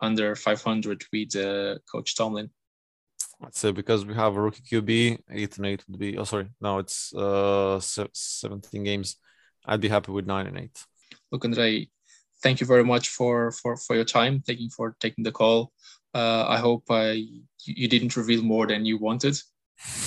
under 0.00 0.34
500 0.34 1.04
with 1.12 1.36
uh, 1.36 1.78
Coach 1.90 2.16
Tomlin? 2.16 2.50
I'd 3.42 3.54
say 3.54 3.72
because 3.72 4.06
we 4.06 4.14
have 4.14 4.36
a 4.36 4.40
rookie 4.40 4.62
QB, 4.62 5.18
eight 5.30 5.56
and 5.56 5.66
eight 5.66 5.84
would 5.88 5.98
be. 5.98 6.16
Oh, 6.16 6.24
sorry, 6.24 6.48
no, 6.60 6.78
it's 6.78 7.12
uh 7.14 7.80
17 7.80 8.84
games. 8.84 9.16
I'd 9.66 9.80
be 9.80 9.88
happy 9.88 10.12
with 10.12 10.26
nine 10.26 10.46
and 10.46 10.58
eight. 10.58 10.78
Look, 11.32 11.44
Andre, 11.44 11.88
thank 12.42 12.60
you 12.60 12.66
very 12.66 12.84
much 12.84 13.08
for 13.08 13.50
for 13.50 13.76
for 13.76 13.96
your 13.96 14.04
time. 14.04 14.42
Thank 14.46 14.60
you 14.60 14.70
for 14.70 14.96
taking 15.00 15.24
the 15.24 15.32
call. 15.32 15.72
Uh, 16.14 16.44
I 16.46 16.58
hope 16.58 16.84
uh, 16.90 17.14
you 17.64 17.88
didn't 17.88 18.16
reveal 18.16 18.42
more 18.42 18.66
than 18.66 18.84
you 18.84 18.98
wanted. 18.98 19.36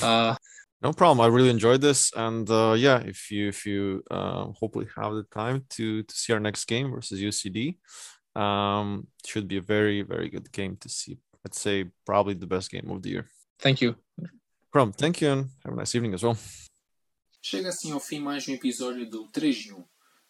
Uh, 0.01 0.35
no 0.81 0.93
problem. 0.93 1.21
I 1.21 1.27
really 1.27 1.49
enjoyed 1.49 1.81
this, 1.81 2.11
and 2.15 2.49
uh, 2.49 2.75
yeah, 2.77 2.99
if 2.99 3.31
you 3.31 3.49
if 3.49 3.65
you 3.65 4.03
uh, 4.11 4.45
hopefully 4.59 4.87
have 4.95 5.13
the 5.13 5.23
time 5.23 5.65
to 5.71 6.03
to 6.03 6.15
see 6.15 6.33
our 6.33 6.39
next 6.39 6.65
game 6.65 6.91
versus 6.91 7.19
UCD, 7.19 7.77
um, 8.35 9.07
should 9.25 9.47
be 9.47 9.57
a 9.57 9.61
very 9.61 10.01
very 10.03 10.29
good 10.29 10.51
game 10.51 10.77
to 10.77 10.89
see. 10.89 11.17
I'd 11.45 11.55
say 11.55 11.85
probably 12.05 12.35
the 12.35 12.47
best 12.47 12.71
game 12.71 12.89
of 12.89 13.01
the 13.01 13.09
year. 13.09 13.25
Thank 13.59 13.81
you. 13.81 13.95
Prom, 14.71 14.91
thank 14.91 15.21
you, 15.21 15.31
and 15.31 15.49
have 15.63 15.73
a 15.73 15.77
nice 15.77 15.95
evening 15.95 16.13
as 16.13 16.23
well. 16.23 16.37
Chega 17.41 17.69
assim 17.69 17.91
ao 17.91 17.99
fim 17.99 18.19
mais 18.19 18.47
um 18.47 18.53
episódio 18.53 19.09
do 19.09 19.27
3 19.29 19.55
de 19.55 19.73
1. 19.73 19.83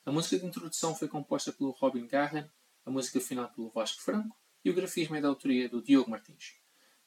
A 0.06 0.12
música 0.12 0.38
de 0.38 0.46
introdução 0.46 0.96
foi 0.96 1.08
composta 1.08 1.52
pelo 1.52 1.72
Robin 1.72 2.08
Garren, 2.08 2.46
a 2.86 2.92
música 2.92 3.20
final 3.20 3.50
pelo 3.50 3.70
Vasco 3.72 4.02
Franco 4.02 4.38
e 4.64 4.70
o 4.70 4.74
grafismo 4.74 5.16
é 5.16 5.22
da 5.22 5.28
autoria 5.28 5.68
do 5.68 5.82
Diogo 5.82 6.10
Martins. 6.10 6.54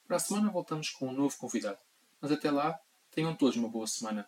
Para 0.05 0.17
a 0.17 0.19
semana 0.19 0.51
voltamos 0.51 0.89
com 0.89 1.07
um 1.07 1.13
novo 1.13 1.35
convidado, 1.37 1.79
mas 2.19 2.31
até 2.31 2.51
lá, 2.51 2.77
tenham 3.11 3.35
todos 3.35 3.55
uma 3.55 3.69
boa 3.69 3.85
semana. 3.85 4.27